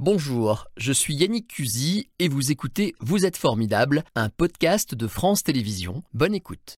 Bonjour, 0.00 0.68
je 0.76 0.92
suis 0.92 1.12
Yannick 1.12 1.48
Cusy 1.48 2.08
et 2.20 2.28
vous 2.28 2.52
écoutez 2.52 2.94
Vous 3.00 3.26
êtes 3.26 3.36
formidable, 3.36 4.04
un 4.14 4.28
podcast 4.28 4.94
de 4.94 5.08
France 5.08 5.42
Télévisions. 5.42 6.04
Bonne 6.14 6.36
écoute. 6.36 6.78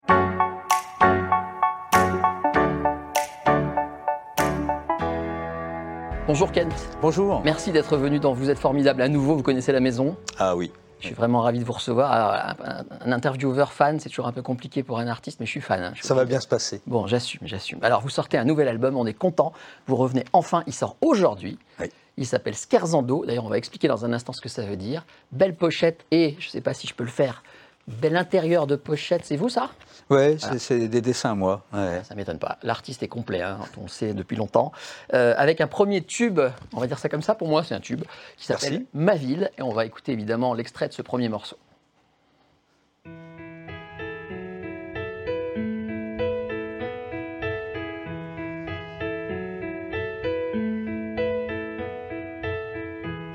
Bonjour 6.26 6.50
Kent. 6.50 6.72
Bonjour. 7.02 7.42
Merci 7.44 7.72
d'être 7.72 7.98
venu 7.98 8.20
dans 8.20 8.32
Vous 8.32 8.48
êtes 8.48 8.58
formidable 8.58 9.02
à 9.02 9.08
nouveau, 9.08 9.36
vous 9.36 9.42
connaissez 9.42 9.72
la 9.72 9.80
maison. 9.80 10.16
Ah 10.38 10.56
oui. 10.56 10.72
Je 11.00 11.06
suis 11.06 11.14
vraiment 11.14 11.40
ravi 11.40 11.58
de 11.58 11.64
vous 11.64 11.72
recevoir. 11.72 12.12
Alors, 12.12 12.56
un, 13.04 13.12
intervieweur 13.12 13.72
fan, 13.72 13.98
c'est 14.00 14.08
toujours 14.10 14.26
un 14.26 14.32
peu 14.32 14.42
compliqué 14.42 14.82
pour 14.82 14.98
un 14.98 15.08
artiste, 15.08 15.40
mais 15.40 15.46
je 15.46 15.50
suis 15.50 15.60
fan. 15.60 15.82
hein. 15.82 15.90
Je 15.94 16.00
suis 16.00 16.06
Ça 16.08 16.14
va 16.14 16.24
bien 16.24 16.40
se 16.40 16.48
passer. 16.48 16.82
Bon, 16.86 17.06
j'assume, 17.06 17.40
j'assume. 17.46 17.78
Alors, 17.82 18.00
vous 18.02 18.10
sortez 18.10 18.36
un 18.36 18.44
nouvel 18.44 18.68
album, 18.68 18.96
on 18.96 19.06
est 19.06 19.14
content. 19.14 19.52
Vous 19.86 19.96
revenez 19.96 20.24
enfin, 20.32 20.62
il 20.66 20.74
sort 20.74 20.96
aujourd'hui. 21.00 21.58
Oui. 21.80 21.86
Il 22.16 22.26
s'appelle 22.26 22.54
Scherzando. 22.54 23.24
D'ailleurs, 23.24 23.46
on 23.46 23.48
va 23.48 23.56
expliquer 23.56 23.88
dans 23.88 24.04
un 24.04 24.12
instant 24.12 24.32
ce 24.34 24.42
que 24.42 24.50
ça 24.50 24.62
veut 24.62 24.76
dire. 24.76 25.06
Belle 25.32 25.54
pochette 25.54 26.04
et, 26.10 26.36
je 26.38 26.46
ne 26.48 26.50
sais 26.50 26.60
pas 26.60 26.74
si 26.74 26.86
je 26.86 26.94
peux 26.94 27.04
le 27.04 27.10
faire, 27.10 27.42
bel 27.88 28.16
intérieur 28.16 28.66
de 28.66 28.76
pochette. 28.76 29.22
C'est 29.24 29.36
vous, 29.36 29.48
ça? 29.48 29.70
Ouais, 30.10 30.36
c'est- 30.38 30.58
c'est 30.58 30.88
des 30.88 31.00
dessins, 31.00 31.34
moi. 31.34 31.64
Ouais. 31.72 32.02
Ça 32.04 32.14
m'étonne 32.14 32.38
pas. 32.38 32.58
L'artiste 32.62 33.02
est 33.02 33.08
complet, 33.08 33.42
hein, 33.42 33.58
on 33.78 33.82
le 33.84 33.88
sait 33.88 34.12
depuis 34.12 34.36
longtemps. 34.36 34.72
Euh, 35.14 35.34
avec 35.36 35.60
un 35.60 35.66
premier 35.68 36.02
tube, 36.02 36.40
on 36.74 36.80
va 36.80 36.86
dire 36.86 36.98
ça 36.98 37.08
comme 37.08 37.22
ça, 37.22 37.34
pour 37.34 37.48
moi, 37.48 37.62
c'est 37.64 37.74
un 37.74 37.80
tube, 37.80 38.02
qui 38.36 38.44
s'appelle. 38.46 38.84
Ma 38.92 39.14
ville. 39.14 39.50
Et 39.58 39.62
on 39.62 39.70
va 39.72 39.84
écouter 39.84 40.12
évidemment 40.12 40.52
l'extrait 40.54 40.88
de 40.88 40.92
ce 40.92 41.02
premier 41.02 41.28
morceau. 41.28 41.56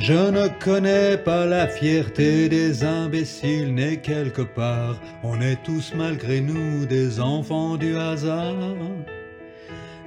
Je 0.07 0.29
ne 0.29 0.47
connais 0.63 1.17
pas 1.17 1.47
la 1.47 1.67
fierté 1.67 2.47
des 2.47 2.83
imbéciles 2.83 3.73
nés 3.73 3.97
quelque 3.97 4.43
part. 4.43 5.01
On 5.23 5.41
est 5.41 5.57
tous 5.63 5.93
malgré 5.95 6.41
nous 6.41 6.85
des 6.85 7.19
enfants 7.19 7.75
du 7.75 7.97
hasard. 7.97 8.53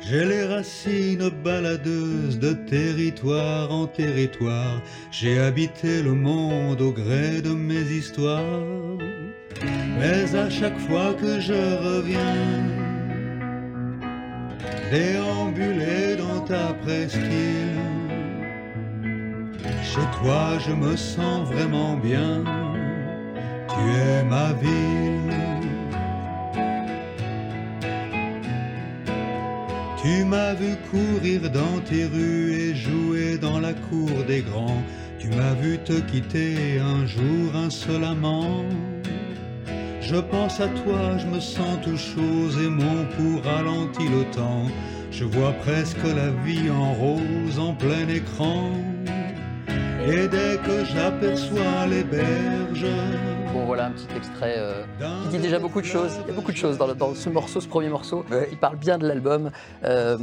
J'ai 0.01 0.25
les 0.25 0.45
racines 0.45 1.31
baladeuses 1.43 2.39
de 2.39 2.53
territoire 2.53 3.73
en 3.73 3.89
territoire. 3.89 4.81
J'ai 5.11 5.41
habité 5.41 6.01
le 6.01 6.13
monde 6.13 6.81
au 6.81 6.93
gré 6.93 7.43
de 7.43 7.51
mes 7.51 7.83
histoires. 8.01 8.63
Mais 9.99 10.33
à 10.37 10.49
chaque 10.49 10.79
fois 10.79 11.13
que 11.21 11.41
je 11.41 11.61
reviens, 11.89 12.63
déambuler 14.93 16.15
dans 16.17 16.43
ta 16.43 16.73
presqu'île. 16.85 17.68
Chez 19.99 20.23
toi, 20.23 20.59
je 20.65 20.73
me 20.73 20.97
sens 20.97 21.49
vraiment 21.49 21.97
bien. 21.97 22.45
Tu 23.69 23.83
es 24.07 24.23
ma 24.23 24.53
ville. 24.53 25.35
Tu 30.01 30.25
m'as 30.25 30.55
vu 30.55 30.77
courir 30.93 31.51
dans 31.51 31.81
tes 31.85 32.05
rues 32.05 32.53
et 32.53 32.75
jouer 32.77 33.39
dans 33.39 33.59
la 33.59 33.73
cour 33.73 34.25
des 34.29 34.43
grands. 34.43 34.83
Tu 35.19 35.29
m'as 35.31 35.55
vu 35.55 35.79
te 35.79 35.99
quitter 36.11 36.79
un 36.79 37.05
jour 37.05 37.57
insolemment. 37.57 38.65
Je 40.01 40.17
pense 40.17 40.61
à 40.61 40.69
toi, 40.69 41.19
je 41.19 41.27
me 41.27 41.41
sens 41.41 41.79
tout 41.83 41.97
chose 41.97 42.57
et 42.65 42.69
mon 42.69 43.05
pouls 43.17 43.41
ralentit 43.43 44.09
le 44.09 44.25
temps. 44.31 44.67
Je 45.11 45.25
vois 45.25 45.53
presque 45.65 46.05
la 46.05 46.31
vie 46.45 46.71
en 46.71 46.93
rose 46.95 47.59
en 47.59 47.75
plein 47.75 48.07
écran. 48.09 48.71
Et 50.11 50.27
dès 50.29 50.57
que 50.65 50.85
j'aperçois 50.85 51.87
les 51.91 52.03
berges, 52.05 52.87
Bon, 53.53 53.65
voilà 53.65 53.87
un 53.87 53.91
petit 53.93 54.07
extrait 54.15 54.57
euh, 54.59 54.83
qui 55.23 55.29
dit 55.37 55.39
déjà 55.39 55.59
beaucoup 55.59 55.81
de 55.81 55.87
choses. 55.87 56.19
Il 56.27 56.29
y 56.29 56.33
a 56.33 56.35
beaucoup 56.35 56.53
de 56.53 56.57
choses 56.57 56.77
dans, 56.77 56.87
le- 56.87 56.95
dans 56.95 57.15
ce 57.15 57.31
morceau, 57.31 57.61
ce 57.63 57.69
premier 57.69 57.89
morceau. 57.89 58.25
Ouais. 58.31 58.47
Il 58.53 58.59
parle 58.59 58.77
bien 58.77 58.99
de 58.99 59.09
l'album. 59.09 59.51
Euh, 59.85 60.19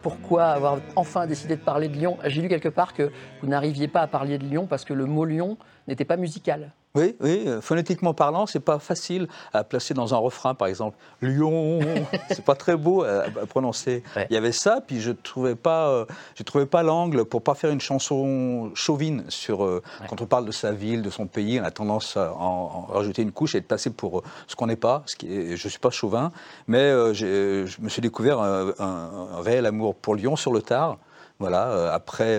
pourquoi 0.00 0.44
avoir 0.46 0.78
enfin 0.96 1.26
décidé 1.26 1.56
de 1.56 1.60
parler 1.60 1.88
de 1.88 1.94
Lyon? 1.94 2.16
J'ai 2.24 2.40
lu 2.40 2.48
quelque 2.48 2.70
part 2.70 2.94
que 2.94 3.10
vous 3.42 3.48
n'arriviez 3.48 3.86
pas 3.86 4.00
à 4.00 4.06
parler 4.06 4.38
de 4.38 4.44
Lyon 4.44 4.66
parce 4.66 4.86
que 4.86 4.94
le 4.94 5.04
mot 5.04 5.26
Lyon 5.26 5.58
n'était 5.88 6.06
pas 6.06 6.16
musical. 6.16 6.70
Oui, 6.96 7.16
oui, 7.20 7.42
euh, 7.48 7.60
phonétiquement 7.60 8.14
parlant, 8.14 8.46
c'est 8.46 8.60
pas 8.60 8.78
facile 8.78 9.26
à 9.52 9.64
placer 9.64 9.94
dans 9.94 10.14
un 10.14 10.16
refrain, 10.16 10.54
par 10.54 10.68
exemple. 10.68 10.96
Lyon, 11.22 11.80
c'est 12.30 12.44
pas 12.44 12.54
très 12.54 12.76
beau 12.76 13.02
à, 13.02 13.24
à 13.24 13.46
prononcer. 13.48 14.04
Ouais. 14.14 14.28
Il 14.30 14.34
y 14.34 14.36
avait 14.36 14.52
ça, 14.52 14.80
puis 14.80 15.00
je 15.00 15.10
trouvais 15.10 15.56
pas, 15.56 15.88
euh, 15.88 16.04
je 16.36 16.44
trouvais 16.44 16.66
pas 16.66 16.84
l'angle 16.84 17.24
pour 17.24 17.42
pas 17.42 17.56
faire 17.56 17.70
une 17.70 17.80
chanson 17.80 18.70
chauvine 18.76 19.24
sur 19.28 19.64
euh, 19.64 19.82
Ouais. 20.00 20.06
quand 20.08 20.22
on 20.22 20.26
parle 20.26 20.44
de 20.46 20.52
sa 20.52 20.70
ville, 20.70 21.02
de 21.02 21.10
son 21.10 21.26
pays. 21.26 21.58
On 21.60 21.64
a 21.64 21.72
tendance 21.72 22.16
à 22.16 22.32
en, 22.32 22.86
en 22.88 22.92
rajouter 22.92 23.22
une 23.22 23.32
couche 23.32 23.56
et 23.56 23.60
de 23.60 23.66
passer 23.66 23.90
pour 23.90 24.20
euh, 24.20 24.22
ce 24.46 24.54
qu'on 24.54 24.68
n'est 24.68 24.76
pas. 24.76 25.02
Ce 25.06 25.16
qui 25.16 25.34
est, 25.34 25.56
je 25.56 25.68
suis 25.68 25.80
pas 25.80 25.90
chauvin, 25.90 26.30
mais 26.68 26.90
je 27.12 27.80
me 27.80 27.88
suis 27.88 28.02
découvert 28.02 28.38
un, 28.40 28.68
un- 28.78 29.28
un 29.38 29.40
réel 29.42 29.66
amour 29.66 29.96
pour 29.96 30.14
Lyon 30.14 30.36
sur 30.36 30.52
le 30.52 30.62
tard. 30.62 30.98
Voilà, 31.40 31.92
après 31.92 32.38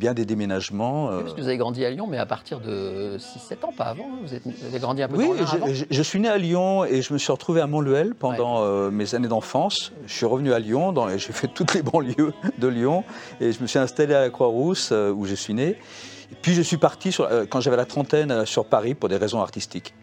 bien 0.00 0.14
des 0.14 0.24
déménagements. 0.24 1.10
euh, 1.12 1.20
Parce 1.20 1.34
que 1.34 1.40
vous 1.40 1.46
avez 1.46 1.58
grandi 1.58 1.84
à 1.84 1.90
Lyon, 1.90 2.08
mais 2.10 2.18
à 2.18 2.26
partir 2.26 2.58
de 2.58 3.16
6-7 3.18 3.64
ans, 3.64 3.72
pas 3.76 3.84
avant. 3.84 4.06
Vous, 4.24 4.34
êtes- 4.34 4.42
vous 4.44 4.66
avez 4.66 4.78
grandi 4.80 5.02
un 5.02 5.08
peu 5.08 5.16
Oui, 5.16 5.28
dans 5.28 5.34
l'Ain 5.34 5.42
avant 5.46 5.66
je, 5.68 5.74
je- 5.74 5.84
je 5.90 6.02
suis 6.02 6.18
né 6.18 6.28
à 6.28 6.38
Lyon 6.38 6.84
et 6.84 7.02
je 7.02 7.12
me 7.12 7.18
suis 7.18 7.30
retrouvé 7.30 7.60
à 7.60 7.68
Montluel 7.68 8.14
pendant 8.14 8.62
euh, 8.64 8.90
mes 8.90 9.14
années 9.14 9.28
d'enfance. 9.28 9.92
Je 10.06 10.12
suis 10.12 10.26
revenu 10.26 10.52
à 10.52 10.58
Lyon, 10.58 10.92
dans- 10.92 11.08
et 11.08 11.18
j'ai 11.20 11.32
fait 11.32 11.46
toutes 11.48 11.74
les 11.74 11.82
banlieues 11.82 12.32
de 12.58 12.66
Lyon 12.68 13.04
et 13.40 13.52
je 13.52 13.60
me 13.62 13.66
suis 13.68 13.78
installé 13.78 14.14
à 14.14 14.20
la 14.22 14.30
Croix-Rousse 14.30 14.88
euh, 14.90 15.12
où 15.12 15.26
je 15.26 15.34
suis 15.36 15.54
né. 15.54 15.76
Et 16.32 16.36
puis 16.42 16.54
je 16.54 16.62
suis 16.62 16.78
parti 16.78 17.12
sur- 17.12 17.26
euh, 17.26 17.44
quand 17.48 17.60
j'avais 17.60 17.76
la 17.76 17.84
trentaine 17.84 18.44
sur 18.46 18.64
Paris 18.64 18.94
pour 18.94 19.08
des 19.08 19.16
raisons 19.16 19.40
artistiques. 19.40 19.94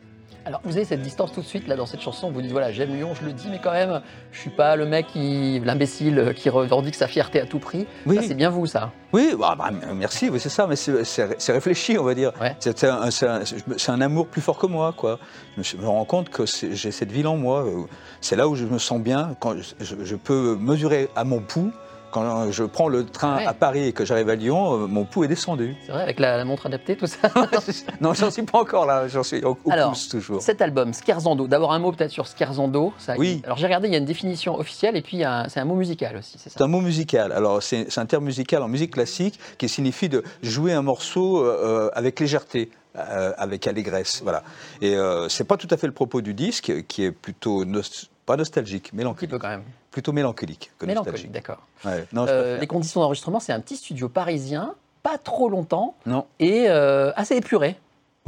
Alors, 0.48 0.62
vous 0.64 0.78
avez 0.78 0.86
cette 0.86 1.02
distance 1.02 1.34
tout 1.34 1.42
de 1.42 1.46
suite 1.46 1.68
là 1.68 1.76
dans 1.76 1.86
cette 1.86 2.00
chanson. 2.00 2.32
Vous 2.32 2.42
dites 2.42 2.54
voilà, 2.54 2.72
j'aime 2.72 2.96
Lyon, 2.96 3.10
je 3.20 3.26
le 3.26 3.34
dis, 3.34 3.50
mais 3.52 3.60
quand 3.62 3.74
même, 3.74 4.02
je 4.32 4.40
suis 4.40 4.50
pas 4.50 4.78
le 4.78 4.86
mec 4.86 5.08
qui, 5.08 5.60
l'imbécile 5.60 6.32
qui 6.38 6.50
revendique 6.50 6.96
sa 6.96 7.06
fierté 7.10 7.42
à 7.42 7.46
tout 7.46 7.60
prix. 7.60 7.86
Oui. 8.06 8.20
C'est 8.26 8.34
bien 8.34 8.50
vous, 8.50 8.66
ça. 8.66 8.94
Oui, 9.12 9.36
bah, 9.38 9.56
bah, 9.58 9.72
merci, 9.94 10.30
c'est 10.40 10.48
ça, 10.48 10.66
mais 10.66 10.78
c'est- 10.78 11.52
réfléchi, 11.52 11.98
on 12.00 12.04
va 12.06 12.14
dire. 12.16 12.32
Ouais. 12.40 12.56
C'est 12.62 13.90
un, 13.90 14.00
amour 14.00 14.28
plus 14.28 14.40
fort 14.40 14.58
que 14.58 14.68
moi, 14.68 14.94
quoi. 14.96 15.20
Je 15.58 15.76
me, 15.76 15.86
rends 15.86 16.06
compte 16.06 16.30
que 16.30 16.46
j'ai 16.46 16.92
cette 16.92 17.12
ville 17.12 17.28
en 17.28 17.36
moi. 17.36 17.66
euh, 17.66 17.84
C'est 18.22 18.38
là 18.38 18.48
où 18.48 18.56
je 18.56 18.64
me 18.64 18.78
sens 18.78 19.02
bien, 19.02 19.36
quand 19.42 19.54
je, 19.58 19.84
je- 19.84 19.96
je 20.06 20.16
peux 20.16 20.56
mesurer 20.56 21.10
à 21.18 21.26
mon 21.26 21.42
pouls. 21.42 21.74
Quand 22.12 22.52
je 22.52 22.64
prends 22.64 22.88
le 22.88 23.06
train 23.06 23.38
Ouais. 23.38 23.46
à 23.46 23.54
Paris 23.54 23.88
et 23.88 23.94
que 23.94 24.06
j'arrive 24.06 24.30
à 24.30 24.36
Lyon, 24.36 24.74
euh, 24.84 24.88
mon 24.88 25.04
pouls 25.06 25.26
est 25.26 25.28
descendu. 25.28 25.76
C'est 25.86 25.92
vrai, 25.92 26.04
avec 26.04 26.20
la, 26.20 26.38
la 26.38 26.46
montre 26.46 26.66
adaptée, 26.68 26.96
tout 26.96 27.06
ça. 27.08 27.18
non, 28.02 28.14
j'en 28.14 28.32
suis 28.32 28.44
pas 28.44 28.60
encore 28.60 28.86
là, 28.86 29.08
j'en 29.08 29.24
suis 29.24 29.44
au, 29.44 29.58
au 29.66 29.72
Alors, 29.72 29.90
pouce 29.92 30.08
toujours. 30.10 30.42
Cet 30.42 30.62
album, 30.62 30.94
Scherzando, 30.94 31.48
d'abord 31.48 31.74
un 31.74 31.80
mot 31.80 31.92
peut-être 31.92 32.12
sur 32.12 32.26
Scherzando. 32.26 32.94
Ça, 32.98 33.16
Oui. 33.18 33.42
Alors 33.46 33.58
j'ai 33.58 33.66
regardé, 33.66 33.88
il 33.88 33.92
y 33.92 33.96
a 33.96 34.00
une 34.00 34.06
définition 34.06 34.56
officielle 34.58 34.96
et 34.96 35.02
puis 35.02 35.24
c'est 35.50 35.60
un 35.60 35.66
mot 35.66 35.76
musical 35.76 36.16
aussi, 36.18 36.38
c'est 36.38 36.50
C'est 36.50 36.58
ça 36.60 36.64
un 36.64 36.68
mot 36.68 36.82
musical. 36.82 37.32
Alors, 37.32 37.62
c'est 37.62 37.88
c'est 37.90 38.00
un 38.00 38.06
terme 38.06 38.24
musical 38.26 38.64
en 38.64 38.68
musique 38.68 38.92
classique 38.94 39.40
qui 39.58 39.68
signifie 39.70 40.10
de 40.10 40.24
jouer 40.42 40.74
un 40.74 40.82
morceau 40.82 41.44
euh, 41.44 41.90
avec 41.94 42.20
légèreté. 42.20 42.70
euh, 42.98 43.32
avec 43.38 43.68
allégresse, 43.68 44.22
voilà. 44.24 44.42
Et 44.82 44.96
euh, 44.96 45.30
c'est 45.30 45.44
pas 45.44 45.56
tout 45.58 45.68
à 45.70 45.78
fait 45.78 45.86
le 45.86 45.94
propos 45.94 46.22
du 46.22 46.34
disque, 46.34 46.74
qui 46.88 47.04
est 47.04 47.12
plutôt 47.12 47.64
nos- 47.64 47.82
pas 48.28 48.38
nostalgique, 48.38 48.88
Un 48.88 48.90
petit 48.90 48.96
mélancolique, 48.98 49.32
peu 49.32 49.40
quand 49.40 49.48
même. 49.48 49.64
plutôt 49.90 50.12
mélancolique 50.12 50.72
que 50.78 50.86
Mélancolique, 50.86 51.32
nostalgique. 51.32 51.32
d'accord. 51.32 51.66
Ouais. 51.86 52.06
Euh, 52.16 52.60
les 52.60 52.68
conditions 52.68 53.02
d'enregistrement, 53.02 53.40
c'est 53.40 53.54
un 53.54 53.60
petit 53.62 53.78
studio 53.78 54.10
parisien, 54.10 54.76
pas 55.02 55.18
trop 55.18 55.50
longtemps 55.50 55.96
non. 56.06 56.26
et 56.40 56.66
euh, 56.68 57.12
assez 57.16 57.36
épuré. 57.38 57.78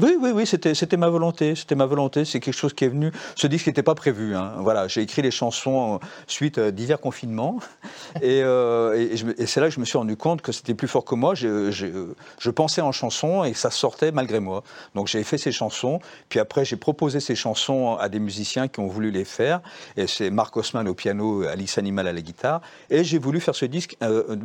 Oui, 0.01 0.15
oui, 0.19 0.31
oui, 0.33 0.45
c'était, 0.47 0.95
ma 0.97 1.09
volonté. 1.09 1.55
C'était 1.55 1.75
ma 1.75 1.85
volonté. 1.85 2.23
C'est 2.23 2.39
quelque 2.39 2.53
chose 2.55 2.73
qui 2.73 2.85
est 2.85 2.89
venu. 2.89 3.11
Ce 3.35 3.47
disque 3.47 3.67
n'était 3.67 3.83
pas 3.83 3.95
prévu. 3.95 4.33
hein. 4.33 4.53
Voilà, 4.59 4.87
j'ai 4.87 5.01
écrit 5.01 5.21
les 5.21 5.29
chansons 5.31 5.95
euh, 5.95 5.97
suite 6.25 6.57
à 6.57 6.71
divers 6.71 7.01
confinements, 7.01 7.59
et, 8.21 8.41
euh, 8.43 8.95
et 9.37 9.45
c'est 9.45 9.59
là 9.59 9.67
que 9.67 9.73
je 9.73 9.79
me 9.81 9.85
suis 9.85 9.97
rendu 9.97 10.15
compte 10.15 10.41
que 10.41 10.53
c'était 10.53 10.73
plus 10.73 10.87
fort 10.87 11.03
que 11.03 11.15
moi. 11.15 11.35
Je, 11.35 11.69
je- 11.71 12.13
je 12.39 12.49
pensais 12.49 12.79
en 12.81 12.93
chansons 12.93 13.43
et 13.43 13.53
ça 13.53 13.71
sortait 13.71 14.11
malgré 14.13 14.39
moi. 14.39 14.63
Donc 14.95 15.07
j'ai 15.07 15.21
fait 15.23 15.37
ces 15.37 15.51
chansons. 15.51 15.99
Puis 16.29 16.39
après, 16.39 16.63
j'ai 16.63 16.77
proposé 16.77 17.19
ces 17.19 17.35
chansons 17.35 17.97
à 17.97 18.07
des 18.07 18.19
musiciens 18.19 18.69
qui 18.69 18.79
ont 18.79 18.87
voulu 18.87 19.11
les 19.11 19.25
faire. 19.25 19.59
Et 19.97 20.07
c'est 20.07 20.29
Marc 20.29 20.55
Haussmann 20.55 20.87
au 20.87 20.93
piano, 20.93 21.43
Alice 21.43 21.77
Animal 21.77 22.07
à 22.07 22.13
la 22.13 22.21
guitare. 22.21 22.61
Et 22.89 23.03
j'ai 23.03 23.17
voulu 23.19 23.41
faire 23.41 23.55
ce 23.55 23.65
disque 23.65 23.97
euh, 24.01 24.37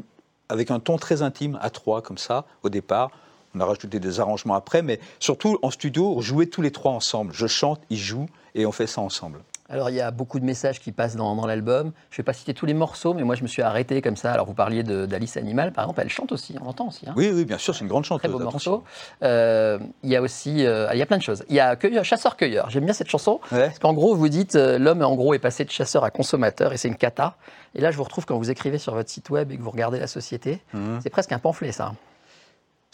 avec 0.49 0.73
un 0.73 0.81
ton 0.81 0.97
très 0.99 1.23
intime, 1.23 1.59
à 1.63 1.71
trois 1.71 2.03
comme 2.03 2.19
ça, 2.19 2.45
au 2.65 2.69
départ. 2.69 3.11
On 3.55 3.61
a 3.61 3.65
rajouté 3.65 4.01
des 4.01 4.21
arrangements 4.21 4.55
après, 4.55 4.83
mais 4.83 4.99
surtout 5.21 5.59
en 5.63 5.71
studio, 5.71 6.15
on 6.17 6.21
jouait 6.21 6.47
tous 6.47 6.63
les 6.63 6.71
trois 6.73 6.93
ensemble. 6.93 7.33
Je 7.33 7.47
chante, 7.47 7.81
il 7.91 7.99
joue, 7.99 8.27
et 8.55 8.67
on 8.67 8.73
fait 8.73 8.87
ça 8.87 9.01
ensemble. 9.01 9.41
Alors 9.71 9.89
il 9.89 9.97
y 9.97 10.01
a 10.03 10.11
beaucoup 10.11 10.39
de 10.41 10.45
messages 10.45 10.79
qui 10.79 10.93
passent 10.93 11.17
dans, 11.17 11.35
dans 11.35 11.47
l'album. 11.47 11.93
Je 12.11 12.17
ne 12.17 12.19
vais 12.19 12.23
pas 12.23 12.35
citer 12.35 12.53
tous 12.53 12.67
les 12.67 12.75
morceaux, 12.75 13.15
mais 13.15 13.23
moi 13.23 13.35
je 13.35 13.43
me 13.43 13.49
suis 13.49 13.63
arrêté 13.63 14.03
comme 14.03 14.15
ça. 14.15 14.31
Alors 14.31 14.45
vous 14.45 14.53
parliez 14.53 14.83
d'Alice 14.83 15.39
Animal, 15.39 15.73
par 15.73 15.85
exemple, 15.85 16.03
elle 16.03 16.11
chante 16.11 16.33
aussi, 16.33 16.55
on 16.61 16.65
l'entend 16.65 16.89
aussi. 16.89 17.09
hein. 17.09 17.15
Oui, 17.17 17.31
oui, 17.33 17.47
bien 17.47 17.57
sûr, 17.57 17.75
c'est 17.75 17.81
une 17.81 17.89
grande 17.89 18.05
Très 18.05 18.09
chanteuse. 18.11 18.31
beau 18.31 18.41
attention. 18.47 18.71
morceau. 18.73 18.85
Euh, 19.23 19.79
il 20.03 20.11
y 20.11 20.17
a 20.17 20.21
aussi, 20.21 20.67
euh, 20.67 20.89
il 20.93 20.99
y 20.99 21.03
a 21.03 21.07
plein 21.07 21.17
de 21.17 21.23
choses. 21.23 21.45
Il 21.49 21.55
y 21.55 21.61
a 21.61 21.77
Cueilleur- 21.77 22.05
Chasseur-Cueilleur. 22.05 22.69
J'aime 22.69 22.85
bien 22.85 22.93
cette 22.93 23.09
chanson. 23.09 23.41
Ouais. 23.53 23.67
Parce 23.69 23.79
qu'en 23.79 23.95
gros, 23.95 24.15
vous 24.15 24.29
dites, 24.29 24.55
euh, 24.55 24.79
l'homme 24.79 25.03
en 25.03 25.15
gros 25.15 25.33
est 25.33 25.39
passé 25.39 25.65
de 25.65 25.71
chasseur 25.71 26.05
à 26.05 26.11
consommateur 26.11 26.75
et 26.75 26.77
c'est 26.77 26.89
une 26.89 26.97
cata. 26.97 27.37
Et 27.75 27.81
là, 27.81 27.91
je 27.91 27.97
vous 27.97 28.05
retrouve 28.05 28.27
quand 28.27 28.37
vous 28.37 28.51
écrivez 28.51 28.77
sur 28.79 28.95
votre 28.95 29.09
site 29.09 29.31
web 29.31 29.51
et 29.51 29.57
que 29.57 29.63
vous 29.63 29.71
regardez 29.71 29.99
la 29.99 30.07
société. 30.09 30.61
Mhm. 30.75 31.01
C'est 31.03 31.11
presque 31.11 31.33
un 31.33 31.39
pamphlet, 31.39 31.73
ça. 31.73 31.95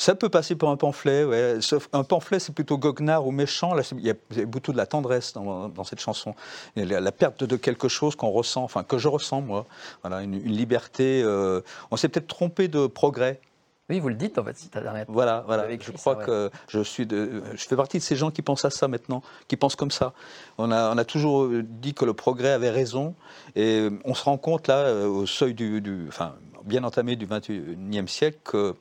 Ça 0.00 0.14
peut 0.14 0.30
passer 0.30 0.56
pour 0.56 0.70
un 0.70 0.78
pamphlet, 0.78 1.24
ouais. 1.24 1.58
Sauf 1.60 1.90
un 1.92 2.04
pamphlet, 2.04 2.38
c'est 2.38 2.54
plutôt 2.54 2.78
goguenard 2.78 3.26
ou 3.26 3.32
méchant. 3.32 3.74
Là, 3.74 3.82
il 3.92 4.00
y 4.00 4.08
a 4.08 4.46
beaucoup 4.46 4.72
de 4.72 4.78
la 4.78 4.86
tendresse 4.86 5.34
dans, 5.34 5.84
cette 5.84 6.00
chanson. 6.00 6.34
La, 6.74 7.00
la, 7.00 7.12
perte 7.12 7.44
de 7.44 7.56
quelque 7.56 7.86
chose 7.86 8.16
qu'on 8.16 8.30
ressent, 8.30 8.64
enfin 8.64 8.82
que 8.82 8.96
je 8.96 9.08
ressens 9.08 9.42
moi. 9.42 9.66
Voilà, 10.02 10.22
une, 10.22 10.38
liberté. 10.38 11.20
Euh, 11.22 11.60
on 11.90 11.98
s'est 11.98 12.08
peut-être 12.08 12.28
trompé 12.28 12.66
de 12.66 12.86
progrès. 12.86 13.42
Oui, 13.90 14.00
vous 14.00 14.08
le 14.08 14.14
dites 14.14 14.38
en 14.38 14.44
fait, 14.44 14.56
si 14.56 14.70
dernière. 14.70 15.04
Voilà, 15.06 15.44
voilà. 15.46 15.66
Je 15.78 15.92
crois 15.92 16.16
que 16.16 16.50
je 16.68 16.80
suis, 16.80 17.04
de, 17.04 17.42
je 17.52 17.66
fais 17.66 17.76
partie 17.76 17.98
de 17.98 18.02
ces 18.02 18.16
gens 18.16 18.30
qui 18.30 18.40
pensent 18.40 18.64
à 18.64 18.70
ça 18.70 18.88
maintenant, 18.88 19.22
qui 19.48 19.58
pensent 19.58 19.76
comme 19.76 19.90
ça. 19.90 20.14
On 20.56 20.72
a, 20.72 20.94
on 20.94 20.96
a 20.96 21.04
toujours 21.04 21.46
dit 21.62 21.92
que 21.92 22.06
le 22.06 22.14
progrès 22.14 22.52
avait 22.52 22.70
raison, 22.70 23.14
et 23.54 23.90
on 24.06 24.14
se 24.14 24.24
rend 24.24 24.38
compte 24.38 24.66
là, 24.66 24.78
euh, 24.78 25.06
au 25.06 25.26
seuil 25.26 25.52
du, 25.52 25.82
du 25.82 26.06
enfin, 26.08 26.36
bien 26.64 26.84
entamé 26.84 27.16
du 27.16 27.26
21e 27.26 28.06
siècle, 28.06 28.38
que 28.44 28.74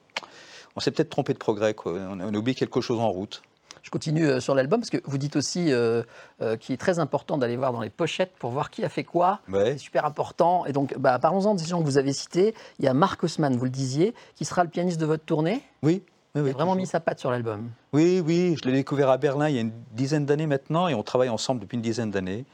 on 0.76 0.80
s'est 0.80 0.92
peut-être 0.92 1.10
trompé 1.10 1.34
de 1.34 1.38
progrès. 1.38 1.74
Quoi. 1.74 1.94
On, 1.94 2.20
a, 2.20 2.38
oublié 2.38 2.56
quelque 2.56 2.82
chose 2.82 3.00
en 3.00 3.10
route. 3.10 3.42
Je 3.82 3.90
continue 3.90 4.28
euh, 4.28 4.40
sur 4.40 4.56
l'album 4.56 4.82
parce 4.82 4.90
que 4.90 5.02
vous 5.06 5.18
dites 5.18 5.36
aussi 5.36 5.72
euh, 5.72 6.04
euh, 6.42 6.58
qu'il 6.58 6.74
est 6.74 6.78
très 6.78 7.00
important 7.00 7.38
d'aller 7.38 7.56
voir 7.56 7.72
dans 7.72 7.82
les 7.82 7.90
pochettes 7.90 8.34
pour 8.38 8.52
voir 8.52 8.70
qui 8.70 8.84
a 8.84 8.90
fait 8.90 9.04
quoi. 9.04 9.40
C'est 9.52 9.78
super 9.78 10.06
important. 10.06 10.66
Et 10.66 10.74
donc, 10.74 10.98
bah, 10.98 11.18
parlons-en 11.20 11.56
des 11.56 11.66
gens 11.66 11.80
que 11.80 11.86
vous 11.86 11.98
avez 11.98 12.14
cités. 12.14 12.54
Il 12.80 12.86
y 12.86 12.88
a 12.88 12.94
Marc 12.94 13.24
Haussmann, 13.24 13.56
vous 13.56 13.64
le 13.64 13.72
disiez, 13.72 14.14
qui 14.36 14.46
sera 14.46 14.64
le 14.64 14.70
pianiste 14.70 15.00
de 15.00 15.06
votre 15.06 15.24
tournée. 15.24 15.62
Oui. 15.82 16.04
il 16.36 16.42
a 16.42 16.52
vraiment 16.52 16.76
mis 16.76 16.88
sa 16.88 17.00
patte 17.00 17.20
sur 17.20 17.32
l'album. 17.32 17.70
Oui, 17.94 18.22
oui, 18.26 18.56
je 18.62 18.68
l'ai 18.68 18.76
découvert 18.76 19.10
à 19.10 19.18
Berlin 19.18 19.48
il 19.48 19.56
y 19.56 19.58
a 19.58 19.62
une 19.62 19.74
dizaine 19.94 20.26
d'années 20.26 20.48
maintenant 20.48 20.88
et 20.88 20.94
on 20.94 21.04
travaille 21.04 21.30
ensemble 21.30 21.62
depuis 21.62 21.76
une 21.76 21.82
dizaine 21.82 22.12
d'années. 22.12 22.46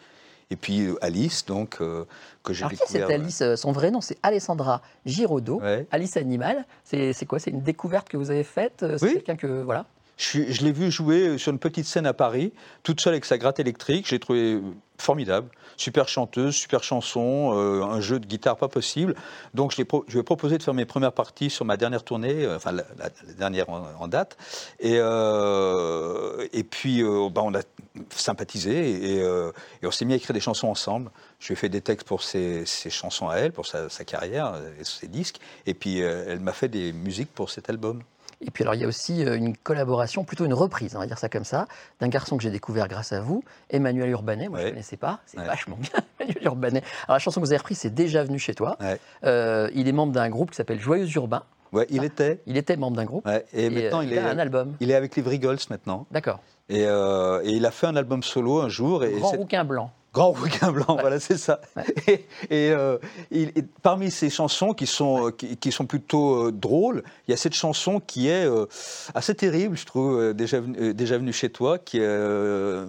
Et 0.51 0.55
puis 0.55 0.87
Alice, 1.01 1.45
donc, 1.45 1.77
que 1.77 2.05
j'ai 2.53 2.65
découvert. 2.67 3.07
c'est 3.07 3.13
Alice 3.13 3.43
Son 3.55 3.71
vrai 3.71 3.91
nom, 3.91 4.01
c'est 4.01 4.17
Alessandra 4.23 4.81
Giraudot, 5.05 5.61
Alice 5.91 6.17
Animal. 6.17 6.65
C'est 6.83 7.25
quoi? 7.25 7.39
C'est 7.39 7.51
une 7.51 7.61
découverte 7.61 8.09
que 8.09 8.17
vous 8.17 8.31
avez 8.31 8.43
faite 8.43 8.85
C'est 8.97 9.13
quelqu'un 9.13 9.35
que. 9.35 9.63
Voilà. 9.63 9.85
Je, 10.17 10.63
l'ai 10.63 10.71
vu 10.71 10.91
jouer 10.91 11.37
sur 11.37 11.51
une 11.51 11.59
petite 11.59 11.85
scène 11.85 12.05
à 12.05 12.13
Paris, 12.13 12.53
toute 12.83 13.01
seule 13.01 13.13
avec 13.13 13.25
sa 13.25 13.37
gratte 13.37 13.59
électrique. 13.59 14.07
J'ai 14.07 14.19
trouvé 14.19 14.61
formidable. 14.97 15.49
Super 15.77 16.07
chanteuse, 16.07 16.55
super 16.55 16.83
chanson, 16.83 17.51
euh, 17.53 17.83
un 17.83 17.99
jeu 17.99 18.19
de 18.19 18.25
guitare 18.25 18.55
pas 18.55 18.69
possible. 18.69 19.13
Donc 19.53 19.71
je, 19.71 19.81
lui 19.81 20.19
ai 20.19 20.23
proposé 20.23 20.57
de 20.57 20.63
faire 20.63 20.73
mes 20.73 20.85
premières 20.85 21.11
parties 21.11 21.49
sur 21.49 21.65
ma 21.65 21.75
dernière 21.75 22.03
tournée, 22.03 22.45
euh, 22.45 22.55
enfin 22.55 22.71
la, 22.71 22.85
dernière 23.37 23.69
en, 23.69 24.07
date. 24.07 24.37
Et, 24.79 24.95
euh, 24.95 26.47
puis 26.69 27.03
bah, 27.03 27.41
on 27.43 27.53
a 27.53 27.61
sympathisé 28.09 29.17
et, 29.17 29.51
on 29.83 29.91
s'est 29.91 30.05
mis 30.05 30.13
à 30.13 30.15
écrire 30.15 30.33
des 30.33 30.39
chansons 30.39 30.69
ensemble. 30.69 31.11
Je 31.39 31.47
lui 31.47 31.53
ai 31.53 31.57
fait 31.57 31.69
des 31.69 31.81
textes 31.81 32.07
pour 32.07 32.23
ses, 32.23 32.65
chansons 32.65 33.27
à 33.27 33.35
elle, 33.35 33.51
pour 33.51 33.65
sa, 33.65 33.89
sa 33.89 34.05
carrière 34.05 34.55
et 34.79 34.85
ses 34.85 35.07
disques. 35.07 35.39
Et 35.65 35.73
puis 35.73 35.99
elle 35.99 36.39
m'a 36.39 36.53
fait 36.53 36.69
des 36.69 36.93
musiques 36.93 37.33
pour 37.33 37.49
cet 37.49 37.69
album. 37.69 38.01
Et 38.41 38.51
puis 38.51 38.63
alors 38.63 38.75
il 38.75 38.81
y 38.81 38.83
a 38.83 38.87
aussi 38.87 39.25
euh, 39.25 39.35
une 39.35 39.55
collaboration, 39.55 40.23
plutôt 40.23 40.45
une 40.45 40.53
reprise, 40.53 40.95
on 40.95 40.99
va 40.99 41.07
dire 41.07 41.17
ça 41.17 41.29
comme 41.29 41.43
ça, 41.43 41.67
d'un 41.99 42.07
garçon 42.07 42.37
que 42.37 42.43
j'ai 42.43 42.49
découvert 42.49 42.87
grâce 42.87 43.13
à 43.13 43.21
vous, 43.21 43.43
Emmanuel 43.69 44.09
Urbanet. 44.09 44.49
Moi 44.49 44.59
je 44.59 44.65
ne 44.65 44.69
connaissais 44.71 44.97
pas, 44.97 45.19
c'est 45.25 45.37
vachement 45.37 45.77
bien 45.77 45.99
Emmanuel 46.19 46.43
Urbanet. 46.43 46.83
Alors 47.07 47.15
la 47.15 47.19
chanson 47.19 47.41
que 47.41 47.45
vous 47.45 47.51
avez 47.51 47.59
reprise, 47.59 47.79
c'est 47.79 47.93
déjà 47.93 48.23
venu 48.23 48.39
chez 48.39 48.53
toi. 48.53 48.77
Euh, 49.23 49.69
il 49.73 49.87
est 49.87 49.91
membre 49.91 50.13
d'un 50.13 50.29
groupe 50.29 50.51
qui 50.51 50.57
s'appelle 50.57 50.79
Joyeux 50.79 51.07
Urbain. 51.15 51.43
Ouais, 51.71 51.87
il 51.89 52.03
était. 52.03 52.41
Il 52.45 52.55
était 52.55 52.77
membre 52.77 52.97
d'un 52.97 53.05
groupe. 53.05 53.27
Et, 53.53 53.69
maintenant, 53.69 53.99
il, 54.01 54.17
a 54.17 54.29
un 54.29 54.37
album. 54.37 54.75
Il 54.79 54.91
est 54.91 54.95
avec 54.95 55.15
les 55.15 55.21
Vrigols 55.21 55.57
maintenant. 55.69 56.05
D'accord. 56.11 56.39
Et, 56.69 56.81
et, 56.83 57.49
il 57.51 57.65
a 57.65 57.71
fait 57.71 57.87
un 57.87 57.95
album 57.95 58.23
solo 58.23 58.61
un 58.61 58.69
jour. 58.69 59.03
Et 59.03 59.19
Grand 59.19 59.31
rouquin 59.31 59.65
blanc. 59.65 59.91
Grand 60.15 60.31
rouquin 60.31 60.71
blanc, 60.71 60.97
voilà, 60.97 61.19
c'est 61.19 61.37
ça. 61.37 61.59
Et, 62.07 62.71
euh, 62.71 62.97
parmi 63.81 64.09
ces 64.09 64.29
chansons 64.29 64.71
qui 64.71 64.87
sont, 64.87 65.29
qui, 65.31 65.71
sont 65.73 65.85
plutôt 65.85 66.47
euh, 66.47 66.51
drôles, 66.53 67.03
il 67.27 67.31
y 67.31 67.33
a 67.33 67.37
cette 67.37 67.53
chanson 67.53 67.99
qui 67.99 68.29
est 68.29 68.45
euh, 68.45 68.65
assez 69.13 69.35
terrible, 69.35 69.75
je 69.75 69.85
trouve, 69.85 70.33
déjà, 70.33 70.61
déjà 70.61 71.17
venue 71.17 71.33
chez 71.33 71.49
toi, 71.49 71.79
qui 71.79 71.99
est 71.99 72.85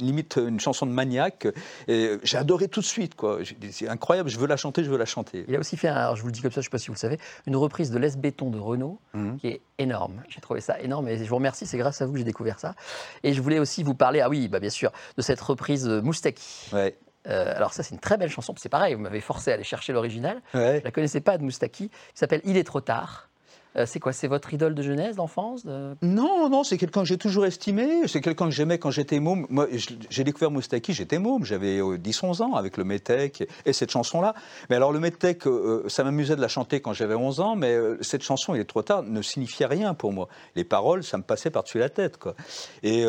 limite 0.00 0.36
une 0.44 0.58
chanson 0.58 0.84
de 0.84 0.90
maniaque. 0.90 1.46
Et 1.86 2.18
j'ai 2.24 2.38
adoré 2.38 2.66
tout 2.66 2.80
de 2.80 2.84
suite, 2.84 3.14
quoi. 3.14 3.38
C'est 3.70 3.88
incroyable, 3.88 4.28
je 4.28 4.38
veux 4.40 4.48
la 4.48 4.56
chanter, 4.56 4.82
je 4.82 4.90
veux 4.90 4.98
la 4.98 5.06
chanter. 5.06 5.44
Il 5.46 5.54
a 5.54 5.60
aussi 5.60 5.76
fait, 5.76 5.86
alors 5.86 6.16
je 6.16 6.22
vous 6.22 6.28
le 6.28 6.32
dis 6.32 6.40
comme 6.40 6.50
ça, 6.50 6.60
je 6.60 6.66
ne 6.66 6.70
sais 6.70 6.70
pas 6.70 6.78
si 6.78 6.88
vous 6.88 6.94
le 6.94 6.98
savez, 6.98 7.18
une 7.46 7.54
reprise 7.54 7.92
de 7.92 7.98
Laisse 7.98 8.16
Béton 8.16 8.50
de 8.50 8.58
Renault, 8.58 8.98
mhm. 9.12 9.36
qui 9.38 9.46
est 9.46 9.60
énorme. 9.78 10.24
J'ai 10.28 10.40
trouvé 10.40 10.60
ça 10.60 10.80
énorme 10.80 11.06
et 11.06 11.18
je 11.18 11.28
vous 11.28 11.36
remercie, 11.36 11.66
c'est 11.66 11.78
grâce 11.78 12.02
à 12.02 12.06
vous 12.06 12.12
que 12.14 12.18
j'ai 12.18 12.24
découvert 12.24 12.58
ça. 12.58 12.74
Et 13.22 13.32
je 13.32 13.40
voulais 13.40 13.60
aussi 13.60 13.84
vous 13.84 13.94
parler, 13.94 14.20
ah 14.20 14.28
oui, 14.28 14.48
bah 14.48 14.58
bien 14.58 14.70
sûr, 14.70 14.90
de 15.16 15.22
cette 15.22 15.40
reprise 15.40 15.86
Moustaki. 15.86 16.63
Ouais. 16.72 16.96
Euh, 17.26 17.54
alors 17.56 17.72
ça, 17.72 17.82
c'est 17.82 17.94
une 17.94 18.00
très 18.00 18.16
belle 18.16 18.30
chanson. 18.30 18.54
C'est 18.56 18.68
pareil, 18.68 18.94
vous 18.94 19.00
m'avez 19.00 19.20
forcé 19.20 19.50
à 19.50 19.54
aller 19.54 19.64
chercher 19.64 19.92
l'original. 19.92 20.42
Je 20.52 20.58
ne 20.58 20.80
la 20.80 20.90
connaissais 20.90 21.20
pas 21.20 21.38
de 21.38 21.42
Moustaki, 21.42 21.88
qui 21.88 21.94
s'appelle 22.14 22.42
Il 22.44 22.56
est 22.56 22.64
trop 22.64 22.80
tard. 22.80 23.28
Euh, 23.76 23.86
c'est 23.86 23.98
quoi 23.98 24.12
C'est 24.12 24.28
votre 24.28 24.54
idole 24.54 24.76
de 24.76 24.82
jeunesse, 24.82 25.16
d'enfance 25.16 25.64
Non, 25.64 26.48
non, 26.48 26.62
c'est 26.62 26.78
quelqu'un 26.78 27.00
que 27.00 27.08
j'ai 27.08 27.18
toujours 27.18 27.44
estimé. 27.44 28.06
C'est 28.06 28.20
quelqu'un 28.20 28.44
que 28.44 28.52
j'aimais 28.52 28.78
quand 28.78 28.92
j'étais 28.92 29.18
môme. 29.18 29.46
Moi, 29.50 29.66
j'ai 30.10 30.22
découvert 30.22 30.52
Moustaki, 30.52 30.92
j'étais 30.92 31.18
môme. 31.18 31.44
J'avais 31.44 31.80
10-11 31.80 32.40
euh, 32.40 32.44
ans 32.44 32.54
avec 32.54 32.76
le 32.76 32.84
Métèque 32.84 33.48
et 33.66 33.72
cette 33.72 33.90
chanson-là. 33.90 34.34
Mais 34.70 34.76
alors, 34.76 34.92
le 34.92 35.00
Métèque, 35.00 35.42
ça 35.88 36.04
m'amusait 36.04 36.36
de 36.36 36.40
la 36.40 36.46
chanter 36.46 36.80
quand 36.80 36.92
j'avais 36.92 37.16
11 37.16 37.40
ans, 37.40 37.56
mais 37.56 37.76
cette 38.00 38.22
chanson, 38.22 38.54
Il 38.54 38.60
est 38.60 38.64
trop 38.64 38.82
tard, 38.82 39.02
ne 39.02 39.22
signifiait 39.22 39.66
rien 39.66 39.94
pour 39.94 40.12
moi. 40.12 40.28
Les 40.54 40.64
paroles, 40.64 41.02
ça 41.02 41.18
me 41.18 41.24
passait 41.24 41.50
par-dessus 41.50 41.78
la 41.78 41.88
tête. 41.88 42.18
Quoi. 42.18 42.36
Et 42.84 43.04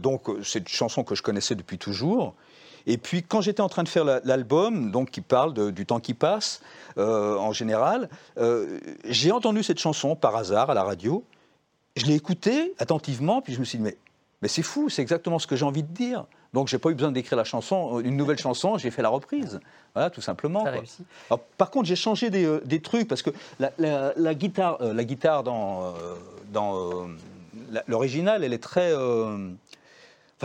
donc, 0.00 0.28
c'est 0.44 0.60
une 0.60 0.68
chanson 0.68 1.02
que 1.02 1.16
je 1.16 1.22
connaissais 1.22 1.56
depuis 1.56 1.78
toujours. 1.78 2.34
Et 2.86 2.98
puis 2.98 3.22
quand 3.22 3.40
j'étais 3.40 3.60
en 3.60 3.68
train 3.68 3.82
de 3.82 3.88
faire 3.88 4.04
l'album, 4.04 4.90
donc 4.90 5.10
qui 5.10 5.20
parle 5.20 5.72
du 5.72 5.86
temps 5.86 6.00
qui 6.00 6.14
passe 6.14 6.60
euh, 6.98 7.36
en 7.36 7.52
général, 7.52 8.08
euh, 8.38 8.78
j'ai 9.04 9.32
entendu 9.32 9.62
cette 9.62 9.78
chanson 9.78 10.16
par 10.16 10.36
hasard 10.36 10.70
à 10.70 10.74
la 10.74 10.84
radio. 10.84 11.24
Je 11.96 12.06
l'ai 12.06 12.14
écoutée 12.14 12.74
attentivement, 12.78 13.40
puis 13.40 13.54
je 13.54 13.60
me 13.60 13.64
suis 13.64 13.78
dit 13.78 13.84
mais, 13.84 13.96
mais 14.42 14.48
c'est 14.48 14.62
fou, 14.62 14.88
c'est 14.88 15.02
exactement 15.02 15.38
ce 15.38 15.46
que 15.46 15.56
j'ai 15.56 15.64
envie 15.64 15.82
de 15.82 15.92
dire. 15.92 16.26
Donc 16.52 16.68
j'ai 16.68 16.78
pas 16.78 16.90
eu 16.90 16.94
besoin 16.94 17.10
d'écrire 17.10 17.36
la 17.36 17.44
chanson, 17.44 18.00
une 18.00 18.16
nouvelle 18.16 18.38
chanson, 18.38 18.78
j'ai 18.78 18.90
fait 18.90 19.02
la 19.02 19.08
reprise. 19.08 19.60
Voilà, 19.94 20.10
tout 20.10 20.20
simplement. 20.20 20.64
par 21.56 21.70
contre, 21.70 21.86
j'ai 21.86 21.96
changé 21.96 22.30
des, 22.30 22.44
euh, 22.44 22.60
des, 22.64 22.80
trucs 22.80 23.08
parce 23.08 23.22
que 23.22 23.30
la, 23.58 23.72
la, 23.78 24.34
guitare, 24.34 24.78
la 24.80 25.04
guitare 25.04 25.42
dans, 25.42 25.94
dans 26.52 27.08
l'original, 27.88 28.44
elle 28.44 28.52
est 28.52 28.62
très 28.62 28.92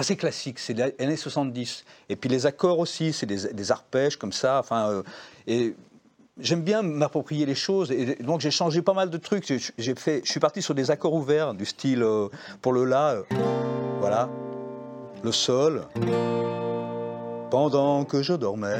C'est 0.01 0.16
classique, 0.16 0.60
c'est 0.60 0.74
les 0.74 0.94
années 1.00 1.18
70. 1.18 1.84
Et 2.10 2.16
puis 2.16 2.30
les 2.30 2.46
accords 2.46 2.80
aussi, 2.80 3.13
c'est 3.13 3.25
des, 3.25 3.72
arpèges 3.72 4.18
comme 4.18 4.31
ça. 4.31 4.60
Enfin, 4.60 5.04
euh, 5.48 5.72
j'aime 6.40 6.62
bien 6.62 6.81
m'approprier 6.81 7.46
les 7.46 7.56
choses. 7.56 7.92
Et 7.92 8.16
donc 8.16 8.42
j'ai 8.42 8.51
changé 8.51 8.81
pas 8.81 8.94
mal 8.94 9.10
de 9.10 9.18
trucs. 9.18 9.46
J'ai 9.78 9.96
fait, 9.96 10.22
je 10.24 10.31
suis 10.31 10.40
parti 10.40 10.62
sur 10.62 10.74
des 10.74 10.92
accords 10.92 11.14
ouverts, 11.14 11.54
du 11.54 11.66
style 11.66 12.04
euh, 12.04 12.28
pour 12.62 12.74
le 12.74 12.85
la, 12.85 13.09
euh, 13.12 13.24
voilà, 14.00 14.30
le 15.24 15.31
sol. 15.31 15.83
Pendant 17.52 18.06
que 18.06 18.21
je 18.21 18.33
dormais 18.33 18.78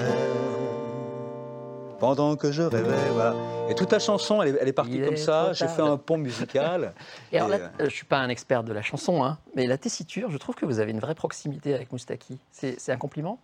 pendant 2.00 2.36
que 2.36 2.52
je 2.52 2.64
rêvais. 2.64 3.10
Voilà. 3.14 3.36
Et 3.70 3.76
toute 3.76 3.92
la 3.92 4.00
chanson, 4.00 4.42
elle 4.42 4.68
est, 4.68 4.74
partie 4.74 5.02
comme 5.02 5.18
ça. 5.18 5.54
J'ai 5.54 5.68
fait 5.68 5.82
un 5.82 5.98
pont 5.98 6.18
musical. 6.18 6.94
et, 7.32 7.38
alors 7.38 7.50
là, 7.50 7.58
euh, 7.58 7.70
je 7.80 7.84
ne 7.86 7.90
suis 7.90 8.06
pas 8.06 8.18
un 8.18 8.30
expert 8.30 8.64
de 8.64 8.74
la 8.74 8.82
chanson, 8.82 9.24
hein, 9.24 9.38
mais 9.56 9.68
la 9.68 9.78
tessiture, 9.78 10.32
je 10.32 10.38
trouve 10.38 10.56
que 10.56 10.66
vous 10.66 10.80
avez 10.80 10.92
une 10.92 11.00
vraie 11.00 11.16
proximité 11.16 11.74
avec 11.74 11.92
Moustaki. 11.92 12.40
C'est 12.52 12.90
un 12.90 12.98
compliment? 12.98 13.40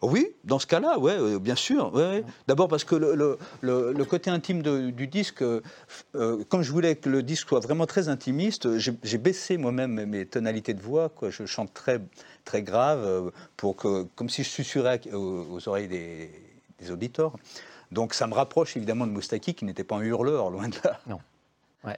Oui, 0.00 0.28
dans 0.44 0.58
ce 0.58 0.66
cas-là, 0.66 0.98
ouais, 0.98 1.18
euh, 1.18 1.38
bien 1.38 1.54
sûr. 1.54 1.92
Ouais, 1.92 2.24
D'abord 2.46 2.66
parce 2.66 2.84
que 2.84 2.94
le, 2.94 3.38
le, 3.60 4.04
côté 4.04 4.30
intime 4.30 4.62
du 4.62 5.06
disque, 5.06 5.42
euh, 5.42 5.60
comme 6.48 6.62
je 6.62 6.72
voulais 6.72 6.96
que 6.96 7.10
le 7.10 7.22
disque 7.22 7.46
soit 7.48 7.60
vraiment 7.60 7.84
très 7.84 8.08
intimiste, 8.08 8.78
j'ai 8.78 9.18
baissé 9.18 9.58
moi-même 9.58 10.06
mes 10.06 10.24
tonalités 10.24 10.72
de 10.72 10.80
voix. 10.80 11.10
Quoi. 11.10 11.28
Je 11.28 11.44
chante 11.44 11.74
très, 11.74 12.00
très 12.46 12.62
grave, 12.62 13.30
pour 13.58 13.76
que, 13.76 14.04
comme 14.14 14.30
si 14.30 14.44
je 14.44 14.48
susurrais 14.48 15.02
aux 15.12 15.68
oreilles 15.68 15.88
des, 15.88 16.30
des 16.78 16.90
auditeurs. 16.90 17.32
Donc 17.92 18.14
ça 18.14 18.26
me 18.26 18.34
rapproche 18.34 18.76
évidemment 18.76 19.06
de 19.06 19.12
Moustaki 19.12 19.54
qui 19.54 19.64
n'était 19.64 19.84
pas 19.84 19.96
un 19.96 20.00
hurleur, 20.00 20.50
loin 20.50 20.68
de 20.68 20.76
là. 20.84 20.98
Non. 21.06 21.20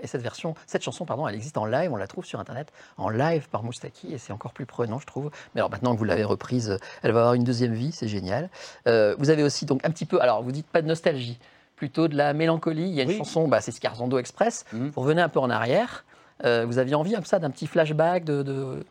et 0.01 0.07
cette 0.07 0.21
version, 0.21 0.55
cette 0.67 0.83
chanson, 0.83 1.07
pardon, 1.07 1.27
elle 1.27 1.35
existe 1.35 1.57
en 1.57 1.65
live, 1.65 1.91
on 1.93 1.97
la 1.97 2.07
trouve 2.07 2.27
sur 2.27 2.39
Internet, 2.41 2.73
en 2.99 3.09
live 3.09 3.49
par 3.49 3.63
Moustaki, 3.63 4.13
et 4.13 4.19
c'est 4.19 4.33
encore 4.33 4.53
plus 4.53 4.67
prenant, 4.67 4.99
je 4.99 5.07
trouve. 5.07 5.31
Mais 5.55 5.61
alors 5.61 5.71
maintenant 5.71 5.95
que 5.95 5.99
vous 5.99 6.05
l'avez 6.05 6.25
reprise, 6.25 6.79
elle 7.03 7.13
va 7.13 7.21
avoir 7.21 7.35
une 7.35 7.45
deuxième 7.45 7.73
vie, 7.73 7.93
c'est 7.93 8.09
génial. 8.09 8.51
Euh, 8.87 9.15
vous 9.19 9.31
avez 9.31 9.43
aussi 9.43 9.65
donc 9.65 9.85
un 9.85 9.91
petit 9.91 10.05
peu, 10.05 10.21
alors 10.21 10.43
vous 10.43 10.53
dites 10.53 10.67
pas 10.67 10.83
de 10.83 10.87
nostalgie, 10.87 11.39
plutôt 11.75 12.09
de 12.09 12.17
la 12.17 12.35
mélancolie. 12.35 12.89
Il 12.89 12.95
y 12.95 13.01
a 13.01 13.05
une 13.05 13.17
chanson, 13.17 13.49
bah, 13.49 13.61
c'est 13.63 13.73
Scarzando 13.73 14.19
Express. 14.19 14.67
Mmh. 14.73 14.89
Vous 14.89 15.01
revenez 15.01 15.23
un 15.23 15.29
peu 15.29 15.41
en 15.41 15.49
arrière. 15.49 16.05
Euh, 16.45 16.65
vous 16.67 16.79
aviez 16.79 16.95
envie 16.95 17.15
ça 17.25 17.39
d'un 17.39 17.51
petit 17.51 17.67
flashback 17.67 18.25
de, 18.25 18.85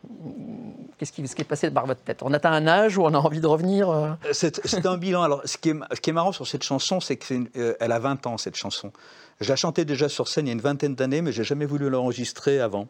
Qu'est-ce 0.98 1.12
qui, 1.12 1.22
est 1.22 1.44
passé 1.44 1.70
par 1.70 1.86
votre 1.86 2.00
tête? 2.02 2.22
On 2.22 2.32
atteint 2.34 2.52
un 2.52 2.66
âge 2.66 2.98
où 2.98 3.02
on 3.02 3.14
a 3.14 3.18
envie 3.18 3.40
de 3.40 3.46
revenir 3.46 3.88
euh? 3.88 4.10
C'est 4.32 4.84
un 4.84 4.96
bilan. 4.98 5.22
Alors, 5.22 5.42
ce 5.44 5.56
qui, 5.56 5.70
est, 5.70 6.12
marrant 6.12 6.32
sur 6.32 6.46
cette 6.46 6.64
chanson, 6.64 7.00
c'est 7.00 7.16
qu'elle 7.16 7.48
euh, 7.56 7.74
a 7.80 7.98
20 7.98 8.26
ans, 8.26 8.36
cette 8.36 8.56
chanson. 8.56 8.92
Je 9.40 9.48
la 9.48 9.56
chantais 9.56 9.84
déjà 9.84 10.08
sur 10.08 10.26
scène 10.26 10.46
il 10.46 10.48
y 10.48 10.50
a 10.50 10.54
une 10.54 10.60
vingtaine 10.60 10.96
d'années, 10.96 11.22
mais 11.22 11.30
j'ai 11.30 11.44
jamais 11.44 11.66
voulu 11.66 11.88
l'enregistrer 11.88 12.58
avant. 12.60 12.88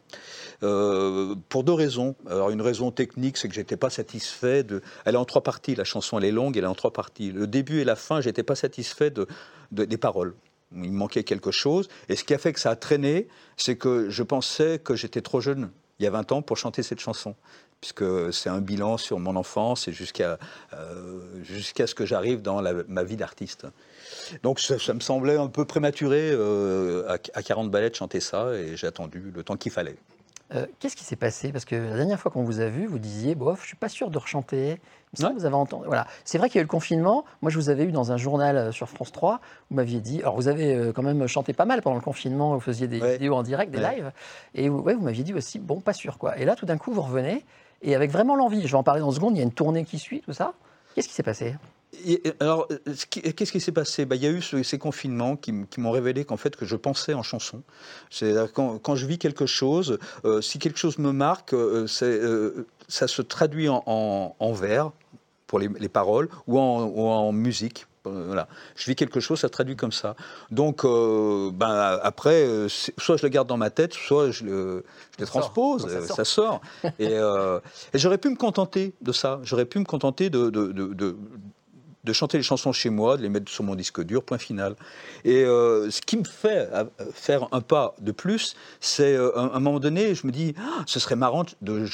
pour 0.61 1.65
deux 1.65 1.75
raisons. 1.75 2.17
Alors, 2.29 2.49
une 2.49 2.63
raison 2.63 2.91
technique, 2.91 3.37
c'est 3.37 3.49
que 3.49 3.55
j'étais 3.55 3.77
pas 3.77 3.91
satisfait 3.91 4.63
de. 4.63 4.83
Elle 5.05 5.15
est 5.15 5.19
en 5.19 5.27
trois 5.27 5.43
parties, 5.43 5.75
la 5.75 5.85
chanson, 5.85 6.19
elle 6.19 6.25
est 6.25 6.33
longue, 6.33 6.57
elle 6.57 6.65
est 6.65 6.69
en 6.69 6.75
trois 6.75 6.93
parties. 6.93 7.31
Le 7.31 7.47
début 7.47 7.81
et 7.81 7.85
la 7.85 7.97
fin, 7.97 8.23
j'étais 8.23 8.43
pas 8.43 8.55
satisfait 8.55 9.11
de, 9.11 9.27
des 9.71 9.99
paroles. 9.99 10.35
Il 10.73 10.93
manquait 10.93 11.25
quelque 11.25 11.51
chose. 11.51 11.89
Et 12.09 12.17
ce 12.17 12.25
qui 12.25 12.35
a 12.35 12.39
fait 12.39 12.53
que 12.53 12.61
ça 12.61 12.71
a 12.71 12.77
traîné, 12.77 13.29
c'est 13.57 13.77
que 13.77 14.11
je 14.11 14.23
pensais 14.23 14.79
que 14.79 14.95
j'étais 14.95 15.23
trop 15.23 15.41
jeune, 15.41 15.71
il 15.99 16.05
y 16.05 16.07
a 16.07 16.11
20 16.11 16.33
ans, 16.33 16.43
pour 16.43 16.57
chanter 16.57 16.83
cette 16.83 17.01
chanson. 17.01 17.35
Puisque 17.81 18.33
c'est 18.33 18.49
un 18.49 18.61
bilan 18.61 18.99
sur 18.99 19.21
mon 19.21 19.37
enfance 19.37 19.87
et 19.87 19.93
jusqu'à 19.93 20.39
euh, 20.73 21.21
ce 21.45 21.95
que 21.95 22.05
j'arrive 22.05 22.43
dans 22.43 22.61
ma 22.89 23.05
vie 23.05 23.17
d'artiste. 23.17 23.67
Donc 24.43 24.59
ça, 24.59 24.81
ça 24.81 24.95
me 24.95 25.01
semblait 25.01 25.37
un 25.37 25.47
peu 25.47 25.65
prématuré 25.65 26.31
euh, 26.33 27.09
à, 27.09 27.19
à 27.35 27.43
40 27.43 27.71
ballets 27.71 27.91
de 27.91 27.95
chanter 27.95 28.19
ça 28.19 28.53
et 28.55 28.77
j'ai 28.77 28.89
attendu 28.89 29.31
le 29.33 29.45
temps 29.45 29.57
qu'il 29.57 29.71
fallait. 29.71 29.97
Euh, 30.55 30.67
Qu'est-ce 30.79 30.97
qui 30.97 31.05
s'est 31.05 31.17
passé? 31.17 31.53
Parce 31.53 31.65
que 31.67 31.75
la 31.77 31.97
dernière 31.97 32.19
fois 32.19 32.31
qu'on 32.31 32.43
vous 32.43 32.61
a 32.61 32.69
vu, 32.69 32.87
vous 32.87 32.99
disiez, 32.99 33.35
bof, 33.35 33.61
je 33.63 33.67
suis 33.67 33.77
pas 33.77 33.89
sûr 33.91 34.11
de 34.11 34.17
rechanter. 34.19 34.81
Vous 35.15 35.45
avez 35.45 35.55
entendu. 35.55 35.85
Voilà. 35.87 36.07
C'est 36.25 36.39
vrai 36.39 36.49
qu'il 36.49 36.57
y 36.57 36.59
a 36.59 36.63
eu 36.63 36.65
le 36.65 36.69
confinement. 36.69 37.25
Moi, 37.43 37.51
je 37.51 37.57
vous 37.59 37.69
avais 37.71 37.85
eu 37.85 37.93
dans 37.93 38.13
un 38.13 38.17
journal 38.17 38.57
euh, 38.57 38.73
sur 38.73 38.89
France 38.89 39.13
3. 39.13 39.41
Vous 39.71 39.77
m'aviez 39.77 40.01
dit. 40.01 40.21
Alors, 40.21 40.37
vous 40.37 40.49
avez 40.49 40.75
euh, 40.75 40.93
quand 40.93 41.03
même 41.03 41.27
chanté 41.27 41.53
pas 41.53 41.65
mal 41.67 41.83
pendant 41.83 41.97
le 41.97 42.03
confinement. 42.03 42.55
Vous 42.55 42.61
faisiez 42.61 42.89
des 42.89 43.01
Ouais. 43.01 43.13
vidéos 43.15 43.35
en 43.35 43.43
direct, 43.43 43.71
des 43.71 43.79
Ouais. 43.79 43.97
lives. 43.97 44.13
Et 44.55 44.69
vous, 44.69 44.83
m'aviez 45.01 45.25
dit 45.25 45.35
aussi, 45.35 45.59
bon, 45.59 45.81
pas 45.81 45.93
sûr 45.93 46.19
quoi. 46.19 46.39
Et 46.39 46.45
là, 46.45 46.57
tout 46.57 46.67
d'un 46.67 46.79
coup, 46.79 46.93
vous 46.93 47.03
revenez 47.03 47.45
et 47.83 47.95
avec 47.95 48.11
vraiment 48.11 48.35
l'envie. 48.35 48.63
Je 48.67 48.69
vais 48.73 48.79
en 48.79 48.83
parler 48.83 49.01
dans 49.01 49.11
une 49.11 49.17
seconde. 49.17 49.35
Il 49.37 49.39
y 49.39 49.43
a 49.43 49.45
une 49.45 49.53
tournée 49.53 49.85
qui 49.85 49.99
suit, 49.99 50.21
tout 50.21 50.33
ça. 50.33 50.55
Qu'est-ce 50.95 51.09
qui 51.09 51.15
s'est 51.15 51.23
passé? 51.23 51.57
Alors, 52.41 52.67
euh, 52.71 52.79
qu'est-ce 53.11 53.53
qui 53.53 53.61
s'est 53.61 53.73
passé? 53.73 54.05
Bah, 54.05 54.17
Il 54.17 54.23
y 54.23 54.27
a 54.27 54.31
eu 54.31 54.41
ce- 54.43 54.63
ces 54.63 54.79
confinements 54.79 55.37
qui, 55.37 55.53
m'ont 55.79 55.91
révélé 55.91 56.25
qu'en 56.25 56.37
fait, 56.37 56.57
que 56.57 56.65
je 56.67 56.77
pensais 56.77 57.15
en 57.15 57.23
chanson. 57.23 57.63
C'est-à-dire 58.11 58.53
quand, 58.53 58.79
quand 58.79 58.95
je 58.97 59.07
vis 59.07 59.19
quelque 59.19 59.47
chose, 59.47 59.99
euh, 60.25 60.41
si 60.41 60.59
quelque 60.59 60.79
chose 60.79 60.99
me 60.99 61.13
marque, 61.13 61.53
euh, 61.55 61.87
euh, 62.03 62.67
ça 62.89 63.09
se 63.09 63.23
traduit 63.23 63.69
en, 63.69 63.83
en, 63.87 64.35
en 64.39 64.53
vers, 64.53 64.91
pour 65.47 65.59
les, 65.59 65.69
les 65.79 65.89
paroles, 65.89 66.29
ou 66.47 66.59
en, 66.59 66.85
ou 66.85 67.07
en 67.07 67.33
musique. 67.33 67.87
Voilà. 68.05 68.49
Je 68.75 68.87
vis 68.87 68.97
quelque 68.97 69.21
chose, 69.21 69.39
ça 69.41 69.49
se 69.49 69.53
traduit 69.53 69.77
comme 69.77 69.93
ça. 69.93 70.17
Donc, 70.51 70.83
euh, 70.87 71.51
ben, 71.53 71.99
après, 72.03 72.43
euh, 72.47 72.67
soit 72.69 73.19
je 73.19 73.23
le 73.25 73.29
garde 73.29 73.47
dans 73.49 73.59
ma 73.59 73.69
tête, 73.69 73.93
soit 73.93 74.31
je 74.31 74.45
le, 74.45 74.85
je 75.17 75.21
le 75.21 75.27
Ça 75.27 75.33
sort. 75.33 75.41
transpose, 75.43 75.87
Ça 75.93 76.07
sort. 76.07 76.17
ça 76.17 76.25
sort. 76.25 76.61
et 76.99 77.13
et 77.13 77.99
j'aurais 77.99 78.17
pu 78.17 78.31
me 78.31 78.37
contenter 78.37 78.95
de 79.03 79.13
ça. 79.13 79.41
J'aurais 79.43 79.67
pu 79.67 79.79
me 79.79 79.85
contenter 79.85 80.31
de, 80.31 80.49
de, 80.49 80.73
de- 80.73 80.95
de- 80.95 81.17
de 82.05 82.13
chanter 82.13 82.37
les 82.37 82.43
chansons 82.43 82.73
chez 82.73 82.91
moi, 82.91 83.17
de 83.17 83.23
les 83.23 83.29
mettre 83.29 83.51
sur 83.51 83.65
mon 83.65 83.75
disque 83.75 84.03
dur, 84.03 84.23
point 84.23 84.39
final. 84.39 84.77
Et 85.25 85.45
euh, 85.45 85.91
ce 85.91 86.01
qui 86.01 86.17
me 86.17 86.25
fait 86.25 86.69
euh, 86.73 86.85
faire 87.13 87.49
un 87.53 87.61
pas 87.61 87.95
de 88.01 88.13
plus, 88.13 88.57
c'est 88.81 89.15
euh, 89.15 89.37
à 89.37 89.57
un 89.57 89.61
moment 89.61 89.81
donné, 89.81 90.15
je 90.15 90.27
me 90.27 90.33
dis, 90.33 90.55
Ah, 90.59 90.83
ce 90.87 91.01
serait 91.01 91.17
marrant 91.17 91.45
de, 91.61 91.87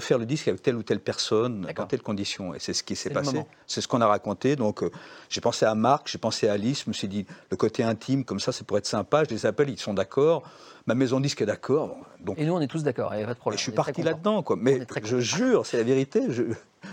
faire 0.00 0.18
le 0.18 0.26
disque 0.26 0.48
avec 0.48 0.62
telle 0.62 0.76
ou 0.76 0.82
telle 0.82 1.00
personne, 1.00 1.66
dans 1.76 1.86
telle 1.86 2.02
condition. 2.02 2.54
Et 2.54 2.58
c'est 2.58 2.72
ce 2.72 2.82
qui 2.82 2.96
s'est 2.96 3.10
passé. 3.10 3.44
C'est 3.66 3.80
ce 3.80 3.88
qu'on 3.88 4.00
a 4.00 4.06
raconté. 4.06 4.56
Donc, 4.56 4.82
euh, 4.82 4.90
j'ai 5.28 5.40
pensé 5.40 5.64
à 5.66 5.74
Marc, 5.74 6.08
j'ai 6.08 6.18
pensé 6.18 6.48
à 6.48 6.54
Alice, 6.54 6.84
je 6.84 6.90
me 6.90 6.94
suis 6.94 7.08
dit, 7.08 7.26
le 7.50 7.56
côté 7.56 7.82
intime, 7.82 8.24
comme 8.24 8.40
ça, 8.40 8.52
ça 8.52 8.64
pourrait 8.64 8.78
être 8.78 8.86
sympa. 8.86 9.24
Je 9.24 9.30
les 9.30 9.46
appelle, 9.46 9.70
ils 9.70 9.78
sont 9.78 9.94
d'accord. 9.94 10.42
Ma 10.86 10.94
maison 10.94 11.20
disque 11.20 11.42
est 11.42 11.46
d'accord. 11.46 11.88
Bon, 12.20 12.32
Donc, 12.32 12.38
Et 12.38 12.44
nous, 12.44 12.54
on 12.54 12.60
est 12.60 12.66
tous 12.66 12.82
d'accord. 12.82 13.14
Il 13.14 13.18
n'y 13.18 13.22
a 13.22 13.26
pas 13.26 13.34
de 13.34 13.38
et 13.38 13.40
problème. 13.40 13.58
je 13.58 13.62
suis 13.62 13.72
parti 13.72 14.02
là-dedans, 14.02 14.42
quoi. 14.42 14.56
Mais 14.58 14.80
je 15.04 15.20
jure, 15.20 15.64
c'est 15.66 15.76
la 15.76 15.84
vérité. 15.84 16.22
Je, 16.30 16.42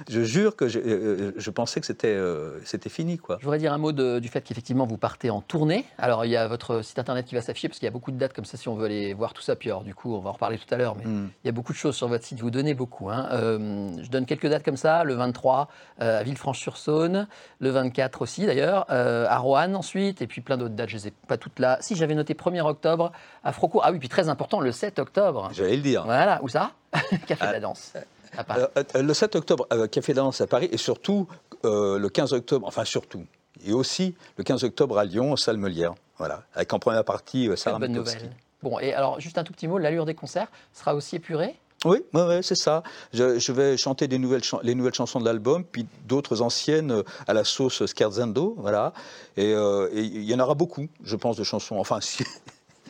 je 0.09 0.21
jure 0.21 0.55
que 0.55 0.67
j'ai- 0.67 0.81
euh, 0.85 1.33
je 1.37 1.49
pensais 1.51 1.79
que 1.79 1.85
c'était 1.85 2.07
euh, 2.15 2.59
fini, 2.89 3.17
quoi. 3.17 3.37
Je 3.39 3.45
voudrais 3.45 3.57
dire 3.59 3.73
un 3.73 3.77
mot 3.77 3.91
de- 3.91 4.19
du 4.19 4.27
fait 4.29 4.41
qu'effectivement 4.41 4.85
vous 4.85 4.97
partez 4.97 5.29
en 5.29 5.41
tournée. 5.41 5.85
Alors 5.97 6.25
il 6.25 6.31
y 6.31 6.37
a 6.37 6.47
votre 6.47 6.81
site 6.81 6.97
internet 6.99 7.25
qui 7.25 7.35
va 7.35 7.41
s'afficher 7.41 7.67
parce 7.67 7.79
qu'il 7.79 7.85
y 7.85 7.89
a 7.89 7.91
beaucoup 7.91 8.11
de 8.11 8.17
dates 8.17 8.33
comme 8.33 8.45
ça 8.45 8.57
si 8.57 8.67
on 8.67 8.75
veut 8.75 8.85
aller 8.85 9.13
voir 9.13 9.33
tout 9.33 9.41
ça. 9.41 9.55
Puis 9.55 9.69
alors 9.69 9.83
du 9.83 9.93
coup 9.93 10.13
on 10.15 10.19
va 10.19 10.29
en 10.29 10.33
reparler 10.33 10.57
tout 10.57 10.73
à 10.73 10.77
l'heure. 10.77 10.95
Mais 10.95 11.05
Mm. 11.05 11.29
il 11.43 11.47
y 11.47 11.49
a 11.49 11.51
beaucoup 11.51 11.71
de 11.73 11.77
choses 11.77 11.95
sur 11.95 12.07
votre 12.07 12.23
site. 12.25 12.39
Vous 12.39 12.49
donnez 12.51 12.73
beaucoup. 12.73 13.09
hein. 13.09 13.27
Euh, 13.31 13.89
je 14.01 14.09
donne 14.09 14.25
quelques 14.25 14.47
dates 14.47 14.63
comme 14.63 14.77
ça. 14.77 15.03
Le 15.03 15.13
23 15.15 15.67
euh, 16.01 16.19
à 16.19 16.23
Villefranche-sur-Saône. 16.23 17.27
Le 17.59 17.69
24 17.69 18.21
aussi 18.21 18.45
d'ailleurs. 18.45 18.85
euh, 18.89 19.25
à 19.29 19.37
Roanne 19.37 19.75
ensuite. 19.75 20.21
Et 20.21 20.27
puis 20.27 20.41
plein 20.41 20.57
d'autres 20.57 20.75
dates. 20.75 20.89
Je 20.89 20.95
ne 20.97 21.01
les 21.01 21.07
ai 21.09 21.13
pas 21.27 21.37
toutes 21.37 21.59
là. 21.59 21.77
Si 21.81 21.95
j'avais 21.95 22.15
noté 22.15 22.33
1er 22.33 22.61
octobre 22.61 23.11
à 23.43 23.51
Frocourt. 23.53 23.81
Ah 23.85 23.91
oui 23.91 23.99
puis 23.99 24.09
très 24.09 24.29
important 24.29 24.59
le 24.59 24.71
7 24.71 24.99
octobre. 24.99 25.49
J'allais 25.53 25.75
le 25.75 25.81
dire. 25.81 26.03
Voilà. 26.05 26.39
Où 26.43 26.47
ça? 26.47 26.71
Café 27.27 27.43
de 27.45 27.49
Ah. 27.49 27.51
la 27.53 27.59
danse. 27.59 27.93
À 28.39 28.45
Paris. 28.45 28.61
Euh, 28.95 29.01
le 29.01 29.13
7 29.13 29.35
octobre, 29.35 29.67
euh, 29.73 29.87
Café 29.87 30.13
Danse 30.13 30.39
à 30.39 30.47
Paris, 30.47 30.69
et 30.71 30.77
surtout 30.77 31.27
euh, 31.65 31.99
le 31.99 32.07
15 32.07 32.31
octobre, 32.31 32.65
enfin 32.65 32.85
surtout, 32.85 33.25
et 33.65 33.73
aussi 33.73 34.15
le 34.37 34.45
15 34.45 34.63
octobre 34.63 34.97
à 34.97 35.03
Lyon, 35.03 35.35
salle 35.35 35.57
Molière. 35.57 35.93
Voilà, 36.17 36.43
avec 36.55 36.71
en 36.71 36.79
première 36.79 37.03
partie 37.03 37.49
Sarah 37.57 37.79
bonne 37.79 37.91
nouvelle. 37.91 38.31
Bon 38.63 38.79
et 38.79 38.93
alors 38.93 39.19
juste 39.19 39.37
un 39.37 39.43
tout 39.43 39.51
petit 39.51 39.67
mot. 39.67 39.77
L'allure 39.77 40.05
des 40.05 40.15
concerts 40.15 40.47
sera 40.73 40.95
aussi 40.95 41.17
épurée? 41.17 41.57
Oui, 41.83 41.97
ouais, 42.13 42.27
ouais, 42.27 42.41
c'est 42.41 42.55
ça. 42.55 42.81
Je, 43.13 43.39
je 43.39 43.51
vais 43.51 43.75
chanter 43.75 44.07
des 44.07 44.17
nouvelles 44.17 44.41
les 44.63 44.75
nouvelles 44.75 44.93
chansons 44.93 45.19
de 45.19 45.25
l'album, 45.25 45.65
puis 45.65 45.85
d'autres 46.07 46.41
anciennes 46.41 47.03
à 47.27 47.33
la 47.33 47.43
sauce 47.43 47.85
Scherzando, 47.85 48.55
voilà. 48.57 48.93
Et 49.35 49.53
euh, 49.53 49.89
il 49.93 50.23
y 50.23 50.33
en 50.33 50.39
aura 50.39 50.55
beaucoup, 50.55 50.87
je 51.03 51.15
pense, 51.17 51.35
de 51.35 51.43
chansons. 51.43 51.77
Enfin, 51.77 51.99
si, 52.01 52.23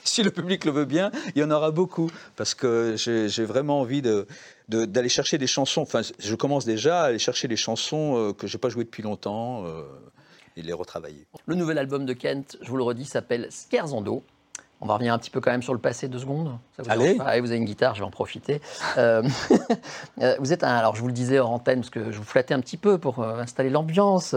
si 0.03 0.23
le 0.23 0.31
public 0.31 0.65
le 0.65 0.71
veut 0.71 0.85
bien, 0.85 1.11
il 1.35 1.41
y 1.41 1.43
en 1.43 1.51
aura 1.51 1.71
beaucoup, 1.71 2.09
parce 2.35 2.53
que 2.53 2.95
j'ai 2.95 3.45
vraiment 3.45 3.79
envie 3.79 4.01
de 4.01 4.27
de- 4.69 4.85
d'aller 4.85 5.09
chercher 5.09 5.37
des 5.37 5.47
chansons. 5.47 5.81
Enfin, 5.81 6.01
je 6.17 6.35
commence 6.35 6.65
déjà 6.65 7.01
à 7.01 7.05
aller 7.07 7.19
chercher 7.19 7.47
des 7.47 7.57
chansons 7.57 8.15
euh, 8.17 8.33
que 8.33 8.47
j'ai 8.47 8.57
pas 8.57 8.69
jouées 8.69 8.85
depuis 8.85 9.03
longtemps 9.03 9.65
euh, 9.65 9.83
et 10.55 10.61
les 10.61 10.73
retravailler. 10.73 11.25
Le 11.45 11.55
nouvel 11.55 11.77
album 11.77 12.05
de 12.05 12.13
Kent, 12.13 12.57
je 12.61 12.69
vous 12.69 12.77
le 12.77 12.83
redis, 12.83 13.05
s'appelle 13.05 13.49
Scherzando. 13.51 14.23
On 14.81 14.85
va 14.85 14.93
revenir 14.93 15.13
un 15.13 15.17
petit 15.19 15.29
peu 15.29 15.41
quand 15.41 15.51
même 15.51 15.61
sur 15.61 15.73
le 15.73 15.79
passé 15.79 16.07
deux 16.07 16.19
secondes. 16.19 16.57
Ça 16.77 16.83
vous 16.83 16.89
Allez. 16.89 17.15
pas 17.15 17.25
Allez, 17.25 17.41
vous 17.41 17.47
avez 17.49 17.57
une 17.57 17.65
guitare, 17.65 17.95
je 17.95 17.99
vais 17.99 18.05
en 18.05 18.11
profiter. 18.11 18.61
Euh, 18.97 19.23
vous 20.39 20.53
êtes 20.53 20.63
un, 20.63 20.73
alors 20.75 20.95
je 20.95 21.01
vous 21.01 21.07
le 21.07 21.13
disais 21.13 21.37
hors 21.39 21.49
antenne 21.51 21.79
parce 21.81 21.89
que 21.89 22.11
je 22.11 22.17
vous 22.17 22.23
flattais 22.23 22.53
un 22.53 22.59
petit 22.61 22.77
peu 22.77 22.97
pour 22.97 23.19
euh, 23.19 23.39
installer 23.39 23.69
l'ambiance. 23.69 24.35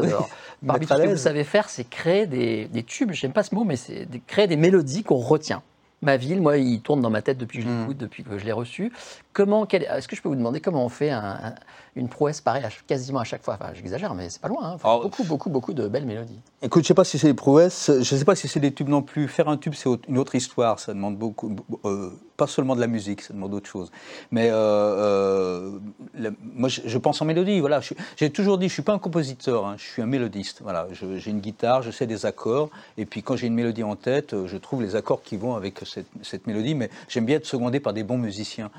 Parmi 0.66 0.86
tout 0.86 0.92
à 0.92 0.96
ce 0.98 1.02
que 1.02 1.08
vous 1.08 1.16
savez 1.16 1.44
faire, 1.44 1.68
c'est 1.68 1.84
créer 1.84 2.26
des, 2.26 2.66
des 2.66 2.82
tubes. 2.82 3.12
J'aime 3.12 3.32
pas 3.32 3.42
ce 3.44 3.54
mot, 3.54 3.64
mais 3.64 3.76
c'est 3.76 4.06
créer 4.26 4.46
des 4.48 4.56
mélodies 4.56 5.02
qu'on 5.04 5.16
retient. 5.16 5.62
Ma 6.02 6.16
ville, 6.16 6.42
moi, 6.42 6.56
il 6.58 6.80
tourne 6.80 7.00
dans 7.00 7.10
ma 7.10 7.22
tête 7.22 7.38
depuis 7.38 7.58
que 7.60 7.64
je 7.64 7.68
Mm. 7.70 7.80
l'écoute, 7.80 7.96
depuis 7.98 8.24
que 8.24 8.36
je 8.36 8.44
l'ai 8.44 8.50
reçu. 8.52 8.92
Comment, 9.32 9.66
quel- 9.66 9.84
est-ce 9.84 10.08
que 10.08 10.16
je 10.16 10.22
peux 10.22 10.28
vous 10.28 10.34
demander 10.34 10.60
comment 10.60 10.84
on 10.84 10.88
fait 10.88 11.10
un- 11.10 11.20
un- 11.44 11.54
une 11.94 12.08
prouesse 12.08 12.40
pareille 12.40 12.64
à- 12.64 12.70
quasiment 12.86 13.20
à 13.20 13.24
chaque 13.24 13.42
fois 13.44 13.54
Enfin, 13.60 13.72
j'exagère, 13.74 14.14
mais 14.14 14.30
c'est 14.30 14.40
pas 14.40 14.48
loin. 14.48 14.62
hein. 14.72 14.76
Alors, 14.82 15.02
beaucoup, 15.02 15.24
beaucoup, 15.24 15.50
beaucoup 15.50 15.74
de 15.74 15.88
belles 15.88 16.06
mélodies. 16.06 16.40
Écoute, 16.62 16.84
je 16.84 16.88
sais 16.88 16.94
pas 16.94 17.04
si 17.04 17.18
c'est 17.18 17.26
des 17.28 17.34
prouesses, 17.34 17.90
je 18.00 18.16
sais 18.16 18.24
pas 18.24 18.34
si 18.34 18.48
c'est 18.48 18.60
des 18.60 18.72
tubes 18.72 18.88
non 18.88 19.02
plus. 19.02 19.28
Faire 19.28 19.48
un 19.48 19.56
tube, 19.58 19.74
c'est 19.74 19.90
une 20.08 20.16
autre 20.18 20.34
histoire. 20.34 20.78
Ça 20.80 20.94
demande 20.94 21.16
beaucoup, 21.18 21.54
euh, 21.84 22.10
pas 22.38 22.46
seulement 22.46 22.74
de 22.76 22.80
la 22.80 22.86
musique, 22.86 23.20
ça 23.20 23.34
demande 23.34 23.52
autre 23.52 23.68
chose. 23.68 23.90
Mais 24.30 24.48
euh, 24.50 24.54
euh, 24.56 25.78
la- 26.14 26.30
moi, 26.54 26.68
je, 26.70 26.80
je 26.86 26.98
pense 26.98 27.20
en 27.20 27.24
mélodie. 27.26 27.60
Voilà, 27.60 27.80
j'ai 28.16 28.30
toujours 28.30 28.56
dit, 28.58 28.68
je 28.68 28.72
suis 28.72 28.82
pas 28.82 28.94
un 28.94 28.98
compositeur, 28.98 29.66
hein, 29.66 29.74
je 29.76 29.84
suis 29.84 30.00
un 30.02 30.06
mélodiste. 30.06 30.60
Voilà, 30.62 30.86
j'ai 30.92 31.30
une 31.30 31.40
guitare, 31.40 31.82
je 31.82 31.90
sais 31.90 32.06
des 32.06 32.24
accords, 32.24 32.70
et 32.96 33.04
puis 33.04 33.22
quand 33.22 33.36
j'ai 33.36 33.48
une 33.48 33.54
mélodie 33.54 33.82
en 33.84 33.96
tête, 33.96 34.34
je 34.46 34.56
trouve 34.56 34.80
les 34.82 34.96
accords 34.96 35.22
qui 35.22 35.36
vont 35.36 35.56
avec 35.56 35.80
cette, 35.84 36.06
cette 36.22 36.46
mélodie. 36.46 36.74
Mais 36.74 36.88
j'aime 37.08 37.26
bien 37.26 37.36
être 37.36 37.46
secondé 37.46 37.80
par 37.80 37.92
des 37.92 38.02
bons 38.02 38.18
musiciens 38.18 38.70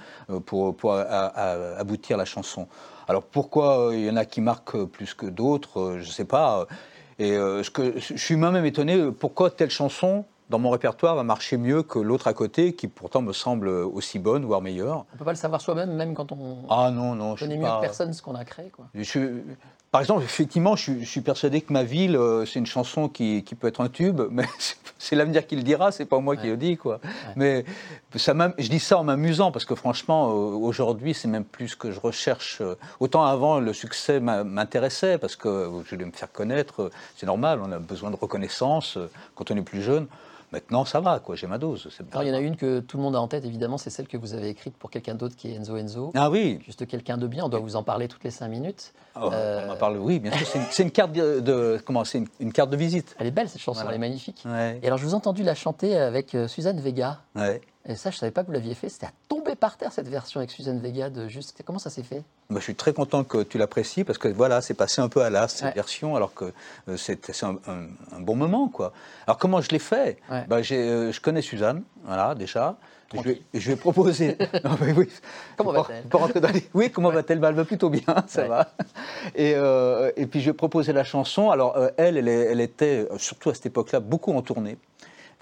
pour, 0.46 0.76
pour 0.76 0.94
a- 0.96 1.78
aboutir 1.78 2.18
la 2.18 2.26
chanson. 2.26 2.68
Alors 3.08 3.24
pourquoi 3.24 3.88
euh, 3.90 3.96
il 3.96 4.06
y 4.06 4.10
en 4.10 4.16
a 4.16 4.26
qui 4.26 4.42
marquent 4.42 4.76
euh, 4.76 4.86
plus 4.86 5.14
que 5.14 5.26
d'autres, 5.26 5.80
euh, 5.80 6.00
je 6.02 6.10
sais 6.10 6.26
pas. 6.26 6.68
Et 7.20 7.34
ce 7.34 7.70
que, 7.70 8.00
je 8.00 8.18
suis 8.18 8.36
moi-même 8.36 8.66
étonné, 8.66 9.12
pourquoi 9.12 9.52
telle 9.52 9.70
chanson 9.70 10.26
dans 10.50 10.58
mon 10.58 10.72
répertoire 10.72 11.16
va 11.16 11.24
marcher 11.24 11.58
mieux 11.58 11.84
que 11.84 12.00
l'autre 12.00 12.28
à 12.28 12.34
côté, 12.34 12.74
qui 12.74 12.88
pourtant 12.88 13.22
me 13.22 13.34
semble 13.34 13.68
aussi 13.70 14.18
bonne, 14.18 14.44
voire 14.46 14.62
meilleure? 14.62 15.06
On 15.14 15.18
peut 15.18 15.24
pas 15.26 15.32
le 15.32 15.38
savoir 15.38 15.62
soi-même, 15.62 15.94
même 15.94 16.16
quand 16.16 16.32
on 16.32 16.58
Ah 16.72 16.90
non, 16.92 17.14
non, 17.14 17.36
je 17.36 17.46
connaît 17.46 17.58
mieux 17.58 17.64
pas... 17.64 17.78
que 17.78 17.82
personne 17.82 18.14
ce 18.14 18.22
qu'on 18.24 18.34
a 18.34 18.44
créé. 18.44 18.70
Quoi. 18.70 18.86
Je 18.96 19.04
suis- 19.04 19.30
Par 19.94 20.02
exemple, 20.02 20.24
effectivement, 20.24 20.76
je 20.76 20.82
suis, 20.82 21.06
je 21.06 21.08
suis 21.08 21.22
persuadé 21.22 21.62
que 21.62 21.72
ma 21.72 21.84
ville, 21.84 22.16
euh, 22.16 22.48
c'est 22.48 22.58
une 22.58 22.66
chanson 22.66 23.08
qui, 23.08 23.44
qui 23.44 23.54
peut 23.54 23.68
être 23.68 23.80
un 23.80 23.90
tube, 23.90 24.22
mais 24.32 24.46
c'est- 24.98 25.16
l'avenir 25.16 25.46
qui 25.46 25.56
le 25.56 25.62
dira, 25.62 25.92
c'est 25.92 26.06
pas 26.06 26.18
moi 26.20 26.36
qui 26.36 26.48
le 26.48 26.58
dis, 26.58 26.78
quoi. 26.78 27.00
Mais 27.36 27.64
ça 28.16 28.34
je 28.58 28.68
dis 28.70 28.80
ça 28.80 28.98
en 28.98 29.04
m'amusant 29.04 29.52
parce 29.52 29.66
que 29.66 29.76
franchement, 29.76 30.30
euh, 30.30 30.56
aujourd'hui, 30.56 31.14
c'est 31.14 31.28
même 31.28 31.44
plus 31.44 31.68
ce 31.70 31.76
que 31.76 31.92
je 31.92 32.00
recherche. 32.00 32.58
Euh, 32.62 32.74
Autant 33.00 33.24
avant, 33.24 33.60
le 33.60 33.72
succès 33.72 34.20
m'intéressait 34.20 35.20
parce 35.20 35.36
que 35.36 35.70
je 35.86 35.92
voulais 35.94 36.06
me 36.08 36.12
faire 36.12 36.32
connaître. 36.32 36.90
C'est 37.16 37.28
normal, 37.28 37.60
on 37.64 37.72
a 37.72 37.78
besoin 37.78 38.10
de 38.10 38.16
reconnaissance 38.16 38.98
quand 39.36 39.52
on 39.52 39.58
est 39.58 39.62
plus 39.62 39.84
jeune. 39.84 40.08
Maintenant, 40.54 40.86
ça 40.86 41.00
va, 41.02 41.20
quoi. 41.20 41.36
J'ai 41.36 41.48
ma 41.48 41.58
dose. 41.58 41.90
Alors 42.12 42.24
il 42.24 42.30
y 42.30 42.32
en 42.32 42.36
a 42.36 42.40
une 42.40 42.56
que 42.56 42.80
tout 42.80 42.98
le 42.98 43.04
monde 43.04 43.16
a 43.16 43.20
en 43.20 43.28
tête, 43.28 43.44
évidemment, 43.44 43.80
c'est 43.80 43.90
celle 43.90 44.08
que 44.08 44.18
vous 44.18 44.36
avez 44.36 44.50
écrite 44.50 44.78
pour 44.78 44.92
quelqu'un 44.92 45.16
d'autre 45.16 45.36
qui 45.36 45.50
est 45.52 45.56
Enzo 45.56 45.76
Enzo. 45.78 46.12
Ah 46.14 46.30
oui, 46.30 46.60
Juste 46.64 46.86
quelqu'un 46.86 47.18
de 47.18 47.26
bien, 47.26 47.44
on 47.44 47.50
doit 47.50 47.60
vous 47.60 47.76
en 47.76 47.82
parler 47.82 48.08
toutes 48.08 48.24
les 48.24 48.30
cinq 48.32 48.50
minutes. 48.50 48.94
Oh, 49.16 49.30
Euh, 49.34 49.66
on 49.68 49.72
en 49.74 49.76
parle. 49.76 49.98
Oui, 49.98 50.20
bien 50.20 50.32
sûr. 50.32 50.46
C'est 50.70 50.84
une, 50.84 50.92
carte 50.92 51.12
de, 51.12 51.40
de- 51.40 51.82
comment 51.84 52.04
C'est 52.06 52.20
une, 52.20 52.28
une 52.40 52.54
carte 52.54 52.70
de 52.70 52.78
visite. 52.78 53.16
Elle 53.20 53.28
est 53.28 53.32
belle 53.32 53.50
cette 53.50 53.62
chanson, 53.62 53.82
Voilà. 53.82 53.90
elle 53.92 54.04
est 54.04 54.08
magnifique. 54.08 54.44
Ouais, 54.46 54.80
Et 54.84 54.86
alors 54.88 55.00
je 55.00 55.06
vous 55.06 55.12
ai 55.12 55.16
entendu 55.16 55.42
la 55.44 55.56
chanter 55.56 55.98
avec 55.98 56.36
euh, 56.36 56.48
Suzanne 56.48 56.80
Vega. 56.80 57.20
ouais. 57.36 57.60
Et 57.86 57.96
ça, 57.96 58.12
je 58.12 58.18
savais 58.18 58.32
pas 58.32 58.42
que 58.44 58.48
vous 58.48 58.54
l'aviez 58.54 58.76
fait. 58.76 58.88
C'était 58.88 59.08
à 59.08 59.12
tomber 59.28 59.56
par 59.56 59.76
terre 59.78 59.92
cette 59.92 60.08
version 60.08 60.40
avec 60.40 60.52
Suzanne 60.52 60.80
Vega 60.80 61.10
de 61.10 61.28
juste. 61.28 61.54
Comment 61.66 61.80
ça 61.80 61.90
s'est 61.90 62.04
fait? 62.04 62.24
Bah, 62.50 62.60
je 62.60 62.64
suis 62.64 62.76
très 62.76 62.94
content 62.94 63.26
que 63.26 63.44
tu 63.44 63.58
l'apprécies 63.58 64.06
parce 64.06 64.18
que 64.18 64.30
voilà, 64.30 64.62
c'est 64.62 64.74
passé 64.74 65.02
un 65.02 65.10
peu 65.10 65.22
à 65.22 65.30
l'as 65.30 65.50
cette 65.50 65.66
Ouais. 65.66 65.74
version 65.74 66.16
alors 66.16 66.34
que 66.34 66.46
euh, 66.88 66.96
c'est 66.96 67.20
c'est 67.32 67.46
un, 67.46 67.58
un- 67.68 67.88
un 68.16 68.20
bon 68.22 68.36
moment 68.38 68.70
quoi. 68.70 68.94
Alors 69.28 69.38
comment 69.38 69.60
je 69.60 69.70
l'ai 69.70 69.80
fait? 69.80 70.18
Ouais. 70.32 70.46
Bah, 70.48 70.60
euh, 70.72 71.12
Je 71.12 71.20
connais 71.20 71.42
Suzanne, 71.42 71.84
voilà 72.06 72.36
déjà. 72.36 72.78
Je 73.14 73.22
vais, 73.22 73.42
je 73.54 73.70
vais 73.70 73.76
proposer. 73.76 74.38
Non, 74.64 74.76
mais 74.82 74.92
oui. 74.94 75.08
Comment 75.58 75.74
va-t-elle? 75.74 76.52
les- 76.54 76.70
Oui, 76.74 76.90
comment 76.90 77.12
va-t-elle? 77.12 77.40
Bah, 77.40 77.50
Elle 77.50 77.56
va 77.56 77.66
plutôt 77.66 77.90
bien, 77.90 78.02
ça 78.28 78.44
Ouais. 78.44 78.48
va. 78.48 78.72
Et, 79.36 79.54
euh, 79.56 80.10
et 80.16 80.26
puis 80.26 80.40
je 80.40 80.50
vais 80.50 80.54
proposer 80.58 80.94
la 80.94 81.04
chanson. 81.04 81.52
Alors 81.52 81.76
euh, 81.78 81.90
elle, 81.98 82.18
elle, 82.28 82.62
était 82.62 83.08
surtout 83.18 83.50
à 83.50 83.54
cette 83.54 83.66
époque-là 83.68 84.00
beaucoup 84.00 84.32
en 84.34 84.42
tournée. 84.42 84.78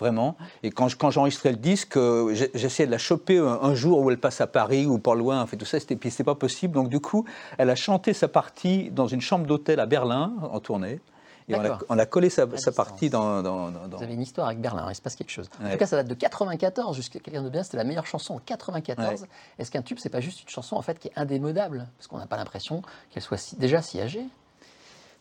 Vraiment. 0.01 0.36
Et 0.63 0.72
quand, 0.72 0.93
quand 0.98 1.12
j'enregistrais 1.12 1.51
le 1.51 1.58
disque, 1.58 1.96
euh, 1.96 2.34
j'essayais 2.55 2.88
de 2.88 2.91
la 2.91 2.98
choper 2.98 3.38
un, 3.38 3.74
jour 3.75 4.00
où 4.00 4.10
elle 4.12 4.17
passe 4.20 4.41
à 4.41 4.48
Paris 4.48 4.86
ou 4.88 4.98
pas 5.00 5.15
loin, 5.15 5.41
en 5.41 5.46
fait, 5.46 5.55
tout 5.58 5.65
ça, 5.65 5.79
c'était, 5.79 5.96
puis 5.96 6.10
c'était 6.12 6.24
pas 6.25 6.36
possible. 6.36 6.74
Donc 6.74 6.89
du 6.89 7.00
coup, 7.00 7.24
elle 7.58 7.70
a 7.70 7.75
chanté 7.75 8.13
sa 8.13 8.27
partie 8.27 8.89
dans 8.91 9.08
une 9.08 9.22
chambre 9.22 9.46
d'hôtel 9.46 9.79
à 9.79 9.86
Berlin, 9.86 10.34
en 10.41 10.60
tournée. 10.60 11.00
Et 11.48 11.55
on 11.55 11.60
a, 11.60 11.63
D'accord. 11.63 11.84
on 11.89 11.98
a 12.00 12.05
collé 12.05 12.29
sa, 12.29 12.46
partie 12.75 13.10
dans... 13.10 13.41
dans- 13.41 13.72
dans- 13.72 13.98
Vous 13.98 14.03
avez 14.03 14.13
une 14.13 14.22
histoire 14.22 14.48
avec 14.48 14.60
Berlin, 14.62 14.86
il 14.89 14.96
se 14.96 15.01
passe 15.01 15.15
quelque 15.15 15.31
chose. 15.31 15.50
En 15.60 15.65
Ouais. 15.65 15.72
tout 15.74 15.77
cas, 15.77 15.86
ça 15.88 15.98
date 15.98 16.08
de 16.08 16.13
94 16.13 16.96
jusqu'à 16.96 17.20
quelqu'un 17.20 17.41
de 17.43 17.50
bien, 17.50 17.63
c'était 17.63 17.77
la 17.77 17.84
meilleure 17.84 18.05
chanson 18.05 18.36
en 18.36 18.39
94. 18.39 19.25
Est-ce 19.60 19.70
qu'un 19.72 19.81
tube, 19.81 19.98
c'est 20.00 20.10
pas 20.10 20.22
juste 20.22 20.41
une 20.43 20.50
chanson 20.50 20.75
en 20.77 20.81
fait 20.81 20.98
qui 21.00 21.08
est 21.10 21.13
indémodable? 21.15 21.88
Parce 21.98 22.08
qu'on 22.08 22.17
n'a 22.20 22.27
pas 22.27 22.38
l'impression 22.38 22.81
qu'elle 23.10 23.24
soit 23.24 23.38
si- 23.38 23.55
déjà 23.58 23.81
si 23.81 24.00
âgée. 24.00 24.25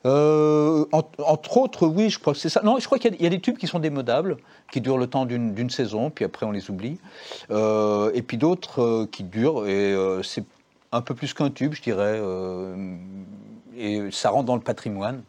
Euh, 0.06 0.86
en- 0.92 1.02
entre 1.26 1.58
autres, 1.58 1.86
oui, 1.86 2.08
je 2.10 2.18
crois 2.18 2.32
que 2.32 2.38
c'est 2.38 2.48
ça. 2.48 2.62
Non, 2.64 2.78
je 2.78 2.86
crois 2.86 2.98
qu'il 2.98 3.14
y 3.20 3.26
a- 3.26 3.28
des 3.28 3.40
tubes 3.40 3.58
qui 3.58 3.66
sont 3.66 3.78
démodables, 3.80 4.38
qui 4.72 4.80
durent 4.80 4.96
le 4.98 5.06
temps 5.06 5.26
d'une 5.26 5.68
saison, 5.70 6.10
puis 6.10 6.24
après 6.24 6.46
on 6.46 6.52
les 6.52 6.70
oublie. 6.70 6.98
Euh, 7.50 8.10
et 8.14 8.22
puis 8.22 8.38
d'autres 8.38 8.80
euh, 8.82 9.06
qui 9.10 9.24
durent, 9.24 9.66
et 9.66 9.94
c'est 10.22 10.44
un 10.92 11.02
peu 11.02 11.14
plus 11.14 11.34
qu'un 11.34 11.50
tube, 11.50 11.74
je 11.74 11.82
dirais. 11.82 12.20
et 13.76 14.10
ça 14.10 14.30
rentre 14.30 14.46
dans 14.46 14.56
le 14.56 14.60
patrimoine. 14.62 15.22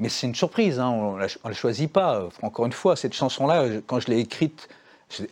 Mais 0.00 0.08
c'est 0.08 0.26
une 0.26 0.34
surprise, 0.34 0.78
hein, 0.80 0.88
on 0.90 1.14
ne 1.16 1.20
la 1.20 1.52
choisit 1.54 1.90
pas. 1.92 2.28
Encore 2.42 2.66
une 2.66 2.72
fois, 2.72 2.96
cette 2.96 3.14
chanson-là, 3.14 3.80
quand 3.86 4.00
je 4.00 4.08
l'ai 4.08 4.18
écrite, 4.18 4.68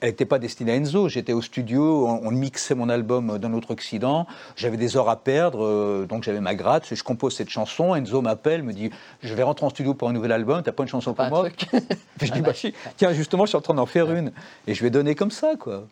elle 0.01 0.11
n'était 0.11 0.25
pas 0.25 0.39
destinée 0.39 0.73
à 0.73 0.77
Enzo. 0.77 1.09
J'étais 1.09 1.33
au 1.33 1.43
studio, 1.43 2.07
on, 2.07 2.27
on 2.27 2.31
mixait 2.31 2.75
mon 2.75 2.89
album 2.89 3.39
d'un 3.39 3.53
autre 3.53 3.73
Occident. 3.73 4.27
J'avais 4.57 4.77
des 4.77 4.97
heures 4.97 5.09
à 5.09 5.17
perdre, 5.17 5.65
euh, 5.65 6.07
donc 6.07 6.23
j'avais 6.25 6.41
ma 6.41 6.55
gratte. 6.55 6.95
Je 6.95 7.03
compose 7.03 7.35
cette 7.35 7.51
chanson. 7.51 7.95
Enzo 7.95 8.23
m'appelle, 8.23 8.63
me 8.63 8.73
dit 8.73 8.91
Je 9.23 9.35
vais 9.35 9.43
rentrer 9.43 9.67
en 9.67 9.71
studio 9.71 9.95
pour 9.95 10.09
un 10.09 10.13
nouvel 10.13 10.33
album. 10.33 10.63
T'as 10.63 10.73
pas 10.73 10.83
une 10.83 10.89
chanson 10.89 11.15
pour 11.15 11.27
moi 11.27 11.49
je 12.21 12.33
dis 12.33 12.41
bah, 12.43 12.55
si. 12.55 12.75
Tiens, 12.97 13.13
justement, 13.13 13.45
je 13.45 13.51
suis 13.51 13.59
en 13.59 13.63
train 13.63 13.75
d'en 13.75 13.87
faire 13.87 14.11
une. 14.13 14.33
Et 14.67 14.75
je 14.75 14.83
vais 14.83 14.91
donner 14.91 15.15
comme 15.15 15.31
ça, 15.31 15.55
quoi. 15.59 15.85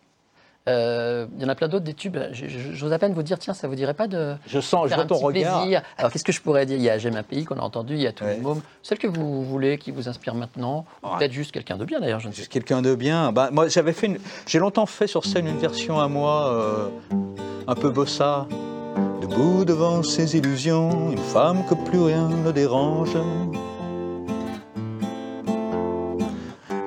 Euh, 0.69 1.25
Il 1.37 1.41
y 1.41 1.45
en 1.45 1.49
a 1.49 1.55
plein 1.55 1.67
d'autres 1.67 1.83
des 1.85 1.93
tubes. 1.95 2.17
J'ose 2.33 2.93
à 2.93 2.99
peine 2.99 3.13
vous 3.13 3.23
dire, 3.23 3.39
tiens, 3.39 3.53
ça 3.55 3.67
vous 3.67 3.73
dirait 3.75 3.95
pas 3.95 4.07
de 4.07 4.35
Je 4.45 4.59
sens, 4.59 4.89
je 4.89 4.93
vois 4.95 5.05
ton 5.05 5.15
regard. 5.15 5.61
plaisir 5.63 5.81
Alors 5.97 6.11
qu'est-ce 6.11 6.23
que 6.23 6.31
je 6.31 6.41
pourrais 6.41 6.65
dire? 6.67 6.77
Il 6.77 6.83
y 6.83 6.89
a 6.89 6.97
J'aime 6.99 7.15
un 7.15 7.23
pays 7.23 7.45
qu'on 7.45 7.57
a 7.57 7.61
entendu, 7.61 7.95
il 7.95 8.01
y 8.01 8.07
a 8.07 8.11
Tous 8.11 8.23
les 8.25 8.31
Ouais. 8.31 8.37
mômes. 8.37 8.61
Celle 8.83 8.99
que 8.99 9.07
vous 9.07 9.43
voulez, 9.43 9.77
qui 9.79 9.89
vous 9.91 10.07
inspire 10.07 10.35
maintenant, 10.35 10.85
ou 11.03 11.07
Ouais. 11.07 11.13
peut-être 11.17 11.31
juste 11.33 11.51
quelqu'un 11.51 11.77
de 11.77 11.85
bien 11.85 11.99
d'ailleurs, 11.99 12.19
je 12.19 12.27
ne 12.27 12.33
sais 12.33 12.43
C'est 12.43 12.47
quelqu'un 12.49 12.81
de 12.83 12.93
bien. 12.93 13.31
Bah, 13.31 13.49
moi, 13.51 13.67
j'avais 13.69 13.93
fait 13.93 14.05
une... 14.07 14.19
J'ai 14.45 14.59
longtemps 14.59 14.85
fait 14.85 15.07
sur 15.07 15.25
scène 15.25 15.47
une 15.47 15.57
version 15.57 15.99
à 15.99 16.07
moi, 16.07 16.47
euh, 16.53 16.89
un 17.67 17.75
peu 17.75 17.89
bossa. 17.89 18.45
Debout 19.21 19.65
devant 19.65 20.03
ses 20.03 20.35
illusions, 20.37 21.11
une 21.11 21.17
femme 21.17 21.63
que 21.67 21.73
plus 21.73 22.01
rien 22.01 22.27
ne 22.29 22.51
dérange. 22.51 23.15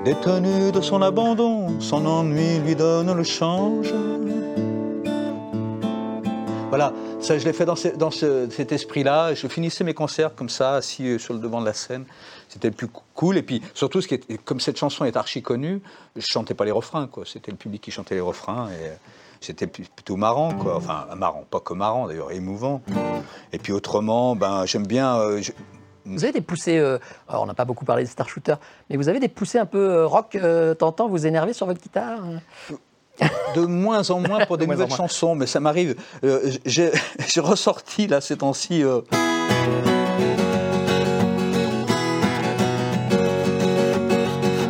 Détenue 0.05 0.71
de 0.71 0.81
son 0.83 1.01
abandon, 1.01 1.81
son 1.81 2.05
ennui 2.05 2.59
lui 2.59 2.75
donne 2.77 3.13
le 3.15 3.23
change. 3.25 3.93
Voilà, 6.69 6.93
ça 7.21 7.39
je 7.39 7.45
l'ai 7.45 7.53
fait 7.53 7.65
dans, 7.65 7.77
ce- 7.77 7.89
dans 7.97 8.11
ce- 8.11 8.49
cet 8.51 8.73
esprit-là. 8.73 9.33
Je 9.35 9.47
finissais 9.47 9.83
mes 9.85 9.95
concerts 9.95 10.35
comme 10.35 10.49
ça, 10.51 10.75
assis 10.75 11.07
euh, 11.09 11.19
sur 11.19 11.33
le 11.33 11.41
devant 11.41 11.61
de 11.61 11.67
la 11.67 11.73
scène. 11.73 12.05
C'était 12.49 12.69
le 12.69 12.75
plus 12.75 12.89
cool. 13.15 13.39
Et 13.39 13.43
puis 13.43 13.63
surtout, 13.75 14.01
ce 14.03 14.09
qui 14.09 14.15
est, 14.15 14.45
comme 14.45 14.61
cette 14.61 14.77
chanson 14.77 15.05
est 15.05 15.17
archi 15.17 15.41
connue, 15.41 15.81
je 16.17 16.27
chantais 16.27 16.55
pas 16.55 16.65
les 16.65 16.71
refrains. 16.73 17.09
C'était 17.25 17.53
le 17.53 17.57
public 17.57 17.81
qui 17.81 17.91
chantait 17.91 18.17
les 18.17 18.21
refrains. 18.21 18.69
Euh, 18.73 18.95
c'était 19.41 19.67
plutôt 19.69 20.17
marrant. 20.17 20.51
Enfin, 20.75 21.07
marrant, 21.17 21.45
pas 21.51 21.61
que 21.61 21.73
marrant 21.75 22.09
d'ailleurs, 22.09 22.33
émouvant. 22.33 22.83
Et 23.53 23.59
puis 23.59 23.73
autrement, 23.73 24.35
ben, 24.37 24.67
j'aime 24.67 24.87
bien. 24.87 25.17
euh, 25.17 25.41
Vous 26.07 26.23
avez 26.25 26.33
des 26.33 26.41
poussées, 26.43 26.79
euh, 26.79 26.99
alors 27.29 27.45
on 27.45 27.47
n'a 27.47 27.55
pas 27.55 27.65
beaucoup 27.65 27.85
parlé 27.87 28.05
de 28.05 28.09
Star 28.09 28.29
Shooter, 28.29 28.57
mais 28.91 28.97
vous 28.97 29.09
avez 29.09 29.21
des 29.21 29.29
poussées 29.29 29.59
un 29.59 29.67
peu 29.67 29.79
euh, 29.79 30.07
rock, 30.07 30.35
euh, 30.35 30.75
tentant, 30.75 31.09
vous 31.09 31.27
énerver 31.27 31.53
sur 31.55 31.67
votre 31.67 31.81
guitare 31.81 32.21
hein 32.23 32.41
de 33.55 33.61
moins 33.61 34.11
en 34.11 34.19
moins 34.21 34.45
pour 34.45 34.59
des 34.59 34.67
De 34.67 34.73
nouvelles 34.73 34.91
chansons, 34.91 35.35
mais 35.37 35.47
ça 35.47 35.61
m'arrive. 35.61 35.95
Euh, 36.25 36.51
J'ai 36.67 36.91
ressorti 37.39 38.07
là 38.07 38.21
ces 38.21 38.39
temps-ci. 38.39 38.83
euh, 38.83 39.01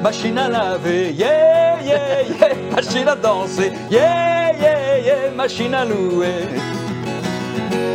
Machine 0.03 0.37
à 0.37 0.49
laver, 0.51 1.13
yeah, 1.13 1.81
yeah, 1.83 2.23
yeah, 2.23 2.55
machine 2.77 3.09
à 3.09 3.17
danser, 3.17 3.73
yeah, 3.91 4.53
yeah, 4.53 4.99
yeah, 4.99 5.31
machine 5.35 5.73
à 5.73 5.87
louer, 5.87 6.45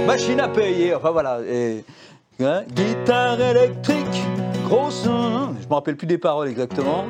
machine 0.08 0.40
à 0.40 0.48
payer, 0.48 0.96
enfin 0.96 1.12
voilà. 1.12 1.40
Et, 1.48 1.86
hein, 2.42 2.64
guitare 2.74 3.40
électrique, 3.42 4.24
grosse. 4.66 5.06
hein, 5.08 5.54
Je 5.62 5.68
me 5.68 5.74
rappelle 5.74 5.96
plus 5.98 6.08
des 6.08 6.18
paroles 6.18 6.48
exactement, 6.48 7.06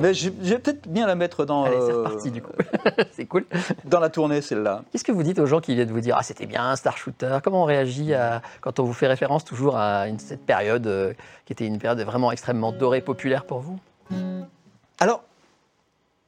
mais 0.00 0.14
je 0.14 0.30
je 0.42 0.50
vais 0.54 0.58
peut-être 0.58 0.88
bien 0.88 1.06
la 1.06 1.14
mettre 1.14 1.44
dans, 1.44 1.64
Allez, 1.64 1.76
c'est 1.80 1.92
euh, 1.92 1.98
reparti 2.04 2.30
du 2.30 2.42
coup. 2.42 2.52
c'est 3.12 3.26
cool. 3.26 3.44
dans 3.84 4.00
la 4.00 4.08
tournée, 4.10 4.40
celle-là. 4.40 4.82
Qu'est-ce 4.92 5.04
que 5.04 5.12
vous 5.12 5.22
dites 5.22 5.38
aux 5.38 5.46
gens 5.46 5.60
qui 5.60 5.74
viennent 5.74 5.90
vous 5.90 6.00
dire 6.00 6.16
Ah, 6.18 6.22
c'était 6.22 6.46
bien, 6.46 6.74
Star 6.76 6.96
Shooter? 6.96 7.38
Comment 7.42 7.62
on 7.62 7.66
réagit 7.66 8.14
à- 8.14 8.42
quand 8.60 8.78
on 8.80 8.84
vous 8.84 8.92
fait 8.92 9.06
référence 9.08 9.44
toujours 9.44 9.76
à 9.76 10.08
une- 10.08 10.18
cette 10.18 10.44
période 10.46 10.86
euh, 10.86 11.12
qui 11.44 11.52
était 11.52 11.66
une 11.66 11.78
période 11.78 12.00
vraiment 12.02 12.30
extrêmement 12.32 12.72
dorée, 12.72 13.00
populaire 13.00 13.44
pour 13.44 13.60
vous? 13.60 13.78
Alors, 15.00 15.22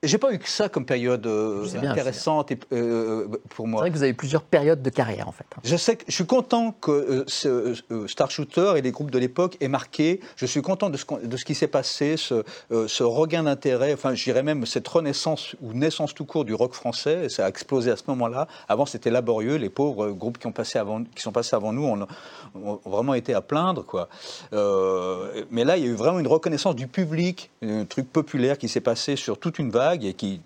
j'ai 0.03 0.17
pas 0.17 0.33
eu 0.33 0.39
que 0.39 0.49
ça 0.49 0.71
comme 0.71 0.87
période 0.87 1.27
euh, 1.27 1.67
bien, 1.79 1.91
intéressante 1.91 2.51
et, 2.53 2.59
euh, 2.73 3.29
pour 3.51 3.67
C'est 3.67 3.71
moi. 3.71 3.81
vrai 3.83 3.91
que 3.91 3.97
vous 3.97 4.03
avez 4.03 4.15
plusieurs 4.15 4.41
périodes 4.43 4.81
de 4.81 4.89
carrière 4.89 5.29
en 5.29 5.33
fait. 5.33 5.45
hein. 5.55 5.61
Je 5.63 5.77
sais 5.77 5.97
que 5.97 6.05
je 6.09 6.13
suis 6.15 6.25
content 6.25 6.73
que 6.81 6.91
euh, 6.91 7.25
ce, 7.27 7.75
euh, 7.93 8.09
Star 8.09 8.31
Shooter 8.31 8.73
et 8.79 8.81
les 8.81 8.93
groupes 8.93 9.11
de 9.11 9.19
l'époque 9.19 9.59
aient 9.61 9.69
marqué. 9.69 10.21
Je 10.37 10.47
suis 10.47 10.63
content 10.63 10.89
de 10.89 10.97
ce, 10.97 11.05
qu'on- 11.05 11.19
de 11.23 11.37
ce 11.37 11.45
qui 11.45 11.55
s'est 11.55 11.67
passé, 11.67 12.17
ce, 12.17 12.45
euh, 12.73 12.89
ce 12.89 13.03
regain 13.03 13.43
d'intérêt, 13.43 13.93
enfin, 13.93 14.15
je 14.15 14.25
dirais 14.25 14.43
même 14.43 14.65
cette 14.65 14.89
renaissance 14.89 15.55
ou 15.61 15.75
naissance 15.75 16.15
tout 16.15 16.25
court 16.25 16.47
du 16.47 16.55
rock 16.55 16.73
français. 16.73 17.27
Et 17.27 17.29
ça 17.29 17.45
a 17.45 17.49
explosé 17.51 17.91
à 17.91 17.97
ce 17.97 18.05
moment-là. 18.09 18.49
Avant, 18.71 18.87
c'était 18.87 19.11
laborieux. 19.11 19.57
Les 19.57 19.69
pauvres 19.69 20.07
euh, 20.07 20.13
groupes 20.13 20.39
qui, 20.39 20.47
ont 20.47 20.53
passé 20.53 20.79
avant, 20.79 21.05
qui 21.15 21.21
sont 21.21 21.33
passés 21.33 21.55
avant 21.57 21.75
nous 21.75 21.85
ont, 21.85 22.07
ont 22.55 22.81
vraiment 22.87 23.13
été 23.13 23.35
à 23.35 23.43
plaindre, 23.43 23.85
quoi. 23.85 24.09
Euh, 24.55 25.45
mais 25.51 25.65
là, 25.65 25.77
il 25.77 25.85
y 25.85 25.87
a 25.87 25.91
eu 25.91 25.95
vraiment 25.95 26.21
une 26.21 26.27
reconnaissance 26.27 26.75
du 26.75 26.87
public, 26.87 27.51
un 27.63 27.85
truc 27.85 28.11
populaire 28.11 28.57
qui 28.57 28.69
s'est 28.71 28.81
passé 28.81 29.15
sur 29.17 29.39
toute 29.39 29.59
une 29.59 29.69
vague 29.71 29.90
et 29.95 30.15
qui 30.15 30.41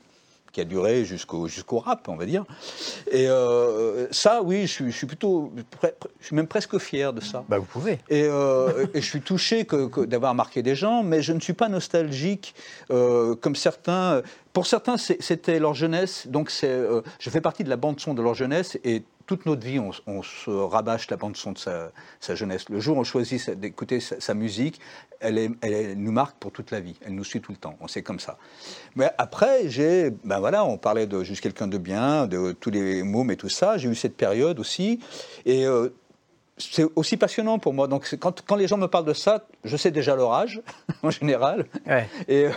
qui 0.54 0.61
a 0.61 0.64
duré 0.64 1.04
jusqu'au 1.04 1.48
jusqu'au 1.48 1.80
rap, 1.80 2.09
on 2.09 2.14
va 2.14 2.24
dire. 2.24 2.44
Et 3.11 3.28
euh, 3.28 4.07
ça, 4.12 4.40
oui, 4.40 4.62
je 4.62 4.72
suis, 4.72 4.92
je 4.92 4.96
suis 4.96 5.07
plutôt, 5.07 5.52
je 6.20 6.26
suis 6.26 6.37
même 6.37 6.46
presque 6.46 6.78
fier 6.78 7.12
de 7.12 7.20
ça. 7.20 7.44
Bah, 7.48 7.59
vous 7.59 7.64
pouvez. 7.64 7.98
Et, 8.09 8.22
euh, 8.22 8.87
et 8.94 9.00
je 9.00 9.07
suis 9.07 9.20
touché 9.20 9.64
que, 9.64 9.88
que 9.88 10.02
d'avoir 10.02 10.33
marqué 10.35 10.62
des 10.62 10.76
gens, 10.76 11.02
mais 11.02 11.22
je 11.22 11.33
ne 11.33 11.40
suis 11.40 11.54
pas 11.54 11.68
nostalgique 11.68 12.54
euh, 12.92 13.35
comme 13.35 13.57
certains. 13.57 14.22
Pour 14.52 14.68
certains, 14.68 14.96
c'était 14.96 15.59
leur 15.59 15.74
jeunesse, 15.74 16.28
donc 16.28 16.48
je 16.52 17.30
fais 17.30 17.40
partie 17.40 17.64
de 17.64 17.68
la 17.68 17.76
bande 17.76 17.98
son 17.98 18.14
de 18.14 18.22
leur 18.22 18.35
jeunesse 18.35 18.78
et 18.85 19.02
toute 19.26 19.46
notre 19.46 19.66
vie, 19.66 19.78
on, 19.78 20.22
se 20.22 20.50
rabâche 20.50 21.08
la 21.10 21.16
bande 21.16 21.37
son 21.37 21.52
de 21.52 21.58
sa, 21.58 22.34
jeunesse. 22.34 22.68
Le 22.68 22.80
jour 22.80 22.96
où 22.96 23.00
on 23.00 23.04
choisit 23.04 23.50
d'écouter 23.50 24.00
sa, 24.00 24.34
musique, 24.34 24.80
elle, 25.20 25.94
nous 25.96 26.12
marque 26.12 26.37
pour 26.37 26.52
toute 26.52 26.70
la 26.70 26.80
vie. 26.80 26.96
Elle 27.04 27.14
nous 27.14 27.24
suit 27.24 27.40
tout 27.40 27.52
le 27.52 27.58
temps. 27.58 27.76
On 27.80 27.88
sait 27.88 28.02
comme 28.02 28.20
ça. 28.20 28.38
Mais 28.96 29.10
après, 29.18 29.68
j'ai, 29.68 30.10
ben 30.24 30.40
voilà, 30.40 30.64
on 30.64 30.76
parlait 30.76 31.06
de 31.06 31.22
juste 31.22 31.40
quelqu'un 31.40 31.68
de 31.68 31.78
bien, 31.78 32.26
de 32.26 32.52
tous 32.52 32.70
les 32.70 33.02
mômes 33.02 33.30
et 33.30 33.37
tout 33.37 33.48
ça. 33.48 33.78
J'ai 33.78 33.88
eu 33.88 33.94
cette 33.94 34.16
période 34.16 34.58
aussi, 34.60 35.00
et 35.46 35.66
euh, 35.66 35.88
c'est 36.56 36.86
aussi 36.94 37.16
passionnant 37.16 37.58
pour 37.58 37.74
moi. 37.74 37.88
Donc 37.88 38.14
quand, 38.20 38.42
quand 38.46 38.54
les 38.56 38.68
gens 38.68 38.76
me 38.76 38.86
parlent 38.86 39.04
de 39.04 39.12
ça, 39.12 39.44
je 39.64 39.76
sais 39.76 39.90
déjà 39.90 40.14
leur 40.14 40.32
âge 40.32 40.60
en 41.02 41.10
général. 41.10 41.66
Ouais. 41.86 42.08
Et, 42.28 42.46
euh, 42.46 42.50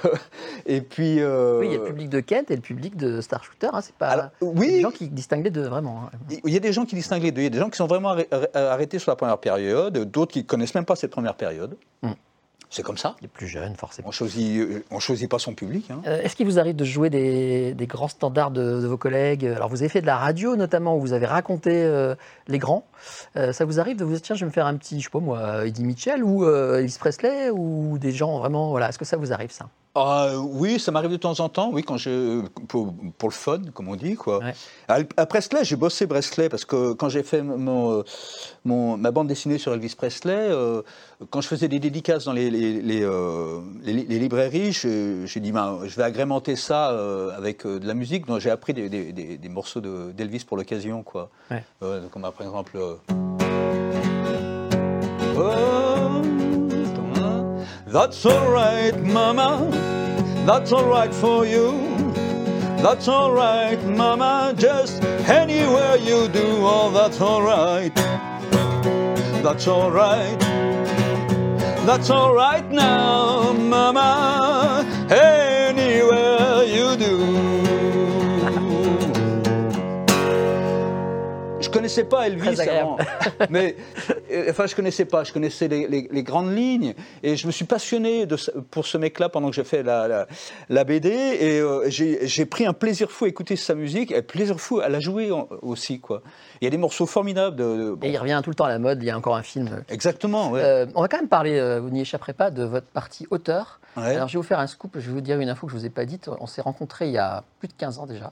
et 0.66 0.82
puis. 0.82 1.20
euh, 1.20 1.60
Oui, 1.60 1.68
il 1.68 1.72
y 1.74 1.76
a 1.76 1.80
le 1.80 1.86
public 1.86 2.10
de 2.10 2.20
Kent 2.20 2.52
et 2.52 2.56
le 2.56 2.62
public 2.62 2.96
de 2.96 3.22
Star 3.22 3.44
Shooter. 3.44 3.70
Hein, 3.74 3.82
c'est 3.82 3.96
pas. 3.96 4.10
Alors, 4.10 4.26
oui. 4.42 4.68
il 4.68 4.72
y 4.72 4.74
a 4.74 4.78
des 4.78 4.82
gens 4.82 4.92
qui 4.92 5.08
distinguent 5.08 5.44
les 5.46 5.52
deux 5.52 5.68
vraiment. 5.68 6.04
hein. 6.14 6.18
Il 6.46 6.54
y 6.54 6.58
a 6.58 6.60
des 6.60 6.74
gens 6.74 6.86
qui 6.86 6.96
distinguent 6.96 7.24
les 7.24 7.32
deux. 7.32 7.42
Il 7.42 7.46
y 7.46 7.48
a 7.48 7.52
des 7.52 7.60
gens 7.60 7.70
qui 7.70 7.78
sont 7.78 7.88
vraiment 7.88 8.14
arrê- 8.16 8.28
arrê- 8.30 8.56
arrêtés 8.56 9.00
sur 9.00 9.12
la 9.12 9.16
première 9.16 9.38
période, 9.40 9.98
d'autres 10.12 10.32
qui 10.34 10.40
ne 10.40 10.44
connaissent 10.48 10.76
même 10.76 10.86
pas 10.86 10.96
cette 10.96 11.12
première 11.12 11.36
période. 11.36 11.76
Mm. 12.04 12.12
C'est 12.70 12.84
comme 12.84 12.98
ça. 12.98 13.16
Les 13.22 13.28
plus 13.30 13.48
jeunes, 13.48 13.76
forcément. 13.76 14.10
On 14.10 14.12
choisit, 14.12 14.60
euh, 14.60 14.84
on 14.92 15.00
choisit 15.00 15.30
pas 15.30 15.40
son 15.40 15.54
public. 15.54 15.90
hein. 15.90 16.02
Euh, 16.06 16.22
Est-ce 16.22 16.36
qu'il 16.36 16.46
vous 16.46 16.60
arrive 16.60 16.76
de 16.76 16.84
jouer 16.84 17.10
des, 17.10 17.74
des 17.74 17.88
grands 17.88 18.10
standards 18.10 18.52
de, 18.52 18.82
de 18.82 18.88
vos 18.88 18.98
collègues? 18.98 19.46
Alors, 19.46 19.70
vous 19.70 19.82
avez 19.82 19.90
fait 19.90 20.02
de 20.02 20.06
la 20.06 20.18
radio 20.18 20.56
notamment, 20.58 20.98
où 20.98 21.00
vous 21.00 21.14
avez 21.14 21.26
raconté 21.26 21.72
euh, 21.74 22.14
les 22.48 22.58
grands. 22.58 22.86
Euh, 23.38 23.54
ça 23.54 23.64
vous 23.64 23.80
arrive 23.80 23.98
de 23.98 24.04
vous 24.04 24.12
dire, 24.12 24.22
tiens, 24.22 24.36
je 24.36 24.42
vais 24.42 24.48
me 24.48 24.52
faire 24.52 24.66
un 24.66 24.76
petit, 24.76 25.00
je 25.00 25.06
sais 25.06 25.10
pas 25.10 25.20
moi, 25.20 25.66
Eddie 25.66 25.84
Mitchell 25.86 26.24
ou 26.24 26.44
euh, 26.44 26.80
Elvis 26.80 26.98
Presley 27.00 27.50
ou 27.52 27.98
des 27.98 28.12
gens 28.12 28.38
vraiment, 28.40 28.70
voilà. 28.72 28.90
Est-ce 28.90 29.00
que 29.00 29.06
ça 29.06 29.16
vous 29.18 29.32
arrive 29.32 29.52
ça? 29.52 29.70
Ah, 30.00 30.34
oui, 30.40 30.80
ça 30.80 30.92
m'arrive 30.92 31.10
de 31.10 31.18
temps 31.18 31.40
en 31.40 31.50
temps, 31.50 31.72
oui, 31.74 31.82
quand 31.82 31.98
je, 31.98 32.42
pour, 32.68 32.94
pour 33.18 33.30
le 33.30 33.34
fun, 33.34 33.62
comme 33.74 33.88
on 33.88 33.96
dit. 33.96 34.14
Quoi. 34.16 34.40
Ouais. 34.40 34.54
À, 35.18 35.26
Presley, 35.26 35.64
j'ai 35.64 35.76
bossé 35.76 36.06
Presley, 36.06 36.50
parce 36.50 36.66
que 36.66 36.94
quand 36.94 37.10
j'ai 37.10 37.24
fait 37.24 37.42
mon, 37.42 38.00
euh, 38.00 38.04
mon- 38.64 38.96
ma 38.96 39.10
bande 39.10 39.28
dessinée 39.28 39.58
sur 39.58 39.74
Elvis 39.74 39.96
Presley, 39.98 40.36
euh, 40.38 40.84
quand 41.32 41.42
je 41.42 41.48
faisais 41.48 41.68
des 41.68 41.80
dédicaces 41.80 42.26
dans 42.26 42.34
les, 42.34 42.52
les, 42.52 42.80
les, 42.82 43.02
euh, 43.04 43.60
les- 43.82 43.94
librairies, 44.20 44.72
j'ai 44.72 45.40
dit, 45.40 45.52
ben, 45.52 45.80
je 45.86 45.96
vais 45.96 46.04
agrémenter 46.04 46.56
ça 46.56 46.92
euh, 46.92 47.32
avec 47.36 47.66
euh, 47.66 47.80
de 47.80 47.88
la 47.88 47.96
musique. 47.96 48.28
Donc 48.28 48.40
j'ai 48.40 48.52
appris 48.52 48.74
des, 48.74 48.90
des- 48.90 49.12
des- 49.14 49.38
des 49.38 49.50
morceaux 49.50 49.82
de- 49.82 50.12
d'Elvis 50.12 50.46
pour 50.46 50.58
l'occasion, 50.58 51.02
quoi. 51.02 51.32
Ouais. 51.50 51.64
Euh, 51.82 52.08
comme 52.12 52.22
par 52.22 52.34
exemple... 52.42 52.74
euh, 52.78 52.96
Oh, 55.40 55.67
That's 57.90 58.26
alright, 58.26 59.02
mama. 59.02 59.70
That's 60.46 60.74
alright 60.74 61.14
for 61.14 61.46
you. 61.46 61.72
That's 62.84 63.08
alright, 63.08 63.82
mama. 63.86 64.54
Just 64.58 65.02
anywhere 65.04 65.96
you 65.96 66.28
do, 66.28 66.44
oh, 66.44 66.92
that's 66.94 67.22
alright. 67.22 67.96
That's 69.42 69.68
alright. 69.70 70.38
That's 71.86 72.10
alright 72.10 72.70
now, 72.70 73.54
mama. 73.54 74.86
Anywhere 75.10 76.64
you 76.66 76.98
do. 76.98 77.18
Je 81.62 81.70
connaissais 81.70 82.04
pas 82.04 82.28
Elvis 82.28 82.60
avant, 82.62 82.98
mais 83.50 83.76
enfin 84.50 84.66
je 84.68 84.76
connaissais 84.76 85.06
pas, 85.06 85.24
je 85.24 85.34
connaissais 85.34 85.68
les, 85.68 85.88
les- 85.88 86.08
les 86.12 86.24
grandes 86.24 86.56
lignes 86.56 86.94
et 87.24 87.36
je 87.36 87.48
me 87.48 87.52
suis 87.52 87.66
passionné 87.66 88.26
de 88.26 88.36
pour 88.72 88.86
ce 88.86 88.98
mec-là 88.98 89.30
pendant 89.30 89.50
que 89.50 89.56
j'ai 89.56 89.64
fait 89.64 89.84
la, 89.84 90.08
la, 90.08 90.28
la 90.70 90.84
BD 90.84 91.10
et 91.10 91.60
euh, 91.60 91.90
j'ai 91.90 92.46
pris 92.46 92.66
un 92.66 92.74
plaisir 92.74 93.12
fou 93.12 93.26
à 93.26 93.28
écouter 93.28 93.56
sa 93.56 93.76
musique 93.76 94.12
et 94.12 94.18
un 94.18 94.22
plaisir 94.22 94.60
fou 94.60 94.80
à 94.80 94.90
la 94.90 95.00
jouer 95.00 95.32
en- 95.32 95.48
aussi 95.62 96.00
quoi. 96.00 96.22
Il 96.62 96.66
y 96.66 96.68
a 96.68 96.72
des 96.72 96.78
morceaux 96.78 97.06
formidables. 97.06 97.56
De, 97.56 97.64
de- 97.64 97.92
bon, 97.92 98.08
Et 98.08 98.12
il 98.12 98.18
revient 98.18 98.42
tout 98.44 98.50
le 98.50 98.56
temps 98.56 98.66
à 98.66 98.70
la 98.70 98.80
mode. 98.80 99.02
Il 99.04 99.06
y 99.06 99.10
a 99.12 99.18
encore 99.18 99.36
un 99.36 99.44
film. 99.44 99.68
euh, 99.72 99.82
exactement. 99.90 100.50
Ouais. 100.52 100.62
Euh, 100.64 100.86
on 100.96 101.02
va 101.02 101.08
quand 101.08 101.18
même 101.18 101.28
parler, 101.30 101.58
euh, 101.60 101.80
vous 101.80 101.90
n'y 101.90 102.02
échapperez 102.02 102.34
pas, 102.34 102.50
de 102.52 102.64
votre 102.64 102.88
partie 102.88 103.28
auteur. 103.30 103.80
Ouais. 103.96 104.16
Alors, 104.16 104.28
je 104.28 104.34
vais 104.34 104.38
vous 104.38 104.48
faire 104.48 104.60
un 104.60 104.68
scoop, 104.68 104.92
je 104.96 105.08
vais 105.08 105.12
vous 105.14 105.22
dire 105.22 105.40
une 105.40 105.50
info 105.50 105.66
que 105.68 105.72
je 105.72 105.76
ne 105.78 105.82
vous 105.82 105.86
ai 105.88 105.90
pas 105.92 106.06
dite. 106.06 106.30
On 106.40 106.48
s'est 106.48 106.62
rencontrés 106.62 107.08
il 107.08 107.14
y 107.14 107.18
a 107.18 107.44
plus 107.60 107.68
de 107.68 107.74
15 107.74 108.00
ans 108.00 108.06
déjà. 108.06 108.32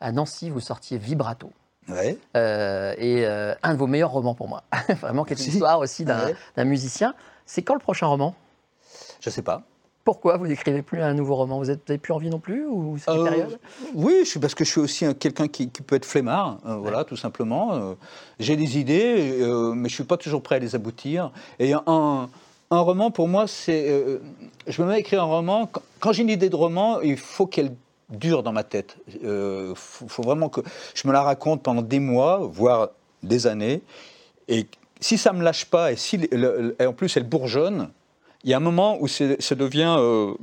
À 0.00 0.12
Nancy, 0.12 0.50
vous 0.50 0.60
sortiez 0.60 0.98
Vibrato. 0.98 1.50
Ouais. 1.88 2.16
Euh, 2.36 2.94
et 2.98 3.26
euh, 3.26 3.54
un 3.62 3.74
de 3.74 3.78
vos 3.78 3.86
meilleurs 3.86 4.10
romans 4.12 4.34
pour 4.34 4.48
moi. 4.48 4.62
Vraiment, 5.00 5.24
qui 5.24 5.32
est 5.34 5.36
une 5.36 5.42
Si. 5.42 5.50
histoire 5.50 5.78
aussi 5.80 6.04
d'un 6.04 6.32
Ouais. 6.56 6.64
musicien. 6.64 7.14
C'est 7.46 7.62
quand 7.62 7.74
le 7.74 7.80
prochain 7.80 8.06
roman? 8.06 8.34
Je 9.20 9.28
sais 9.30 9.42
pas. 9.42 9.62
Pourquoi? 10.02 10.36
Vous 10.36 10.46
n'écrivez 10.46 10.82
plus 10.82 11.00
un 11.00 11.14
nouveau 11.14 11.34
roman? 11.34 11.58
Vous 11.58 11.66
n'avez 11.66 11.98
plus 11.98 12.12
envie 12.12 12.28
non 12.28 12.38
plus? 12.38 12.66
Ou 12.66 12.96
c'est 12.98 13.10
une 13.14 13.20
Euh, 13.20 13.24
période? 13.24 13.58
Oui, 13.94 14.28
parce 14.40 14.54
que 14.54 14.64
je 14.64 14.70
suis 14.70 14.80
aussi 14.80 15.04
un- 15.06 15.14
quelqu'un 15.14 15.48
qui, 15.48 15.70
qui 15.70 15.80
peut 15.82 15.96
être 15.96 16.04
flemmard, 16.04 16.58
euh, 16.66 16.76
voilà, 16.76 17.04
tout 17.04 17.16
simplement. 17.16 17.72
Euh, 17.74 17.94
J'ai 18.38 18.56
des 18.56 18.78
idées, 18.78 19.40
mais 19.74 19.88
je 19.88 19.94
suis 19.94 20.04
pas 20.04 20.16
toujours 20.18 20.42
prêt 20.42 20.56
à 20.56 20.58
les 20.58 20.74
aboutir. 20.74 21.30
Et 21.58 21.72
un, 21.72 22.28
un 22.70 22.80
roman, 22.80 23.10
pour 23.10 23.28
moi, 23.28 23.46
c'est. 23.46 24.04
je 24.66 24.82
me 24.82 24.88
mets 24.88 24.94
à 24.94 24.98
écrire 24.98 25.22
un 25.22 25.26
roman. 25.26 25.66
Quand, 25.72 25.82
quand 26.00 26.12
j'ai 26.12 26.22
une 26.22 26.28
idée 26.30 26.50
de 26.50 26.56
roman, 26.56 27.00
il 27.00 27.16
faut 27.16 27.46
qu'elle 27.46 27.72
dure 28.14 28.42
dans 28.42 28.52
ma 28.52 28.64
tête. 28.64 28.96
Il 29.08 29.72
faut, 29.76 30.08
faut 30.08 30.22
vraiment 30.22 30.48
que 30.48 30.60
je 30.94 31.06
me 31.08 31.12
la 31.12 31.22
raconte 31.22 31.62
pendant 31.62 31.82
des 31.82 32.00
mois, 32.00 32.38
voire 32.42 32.90
des 33.22 33.46
années. 33.46 33.82
Et 34.48 34.66
si 35.00 35.18
ça 35.18 35.32
me 35.32 35.42
lâche 35.42 35.66
pas, 35.66 35.92
et 35.92 35.96
si 35.96 36.16
le- 36.18 36.28
le- 36.36 36.76
et 36.78 36.86
en 36.86 36.92
plus 36.92 37.16
elle 37.16 37.24
bourgeonne, 37.28 37.90
il 38.44 38.50
y 38.50 38.54
a 38.54 38.58
un 38.58 38.60
moment 38.60 38.98
où 39.00 39.08
ça 39.08 39.54
devient 39.54 39.96
euh, 39.98 40.34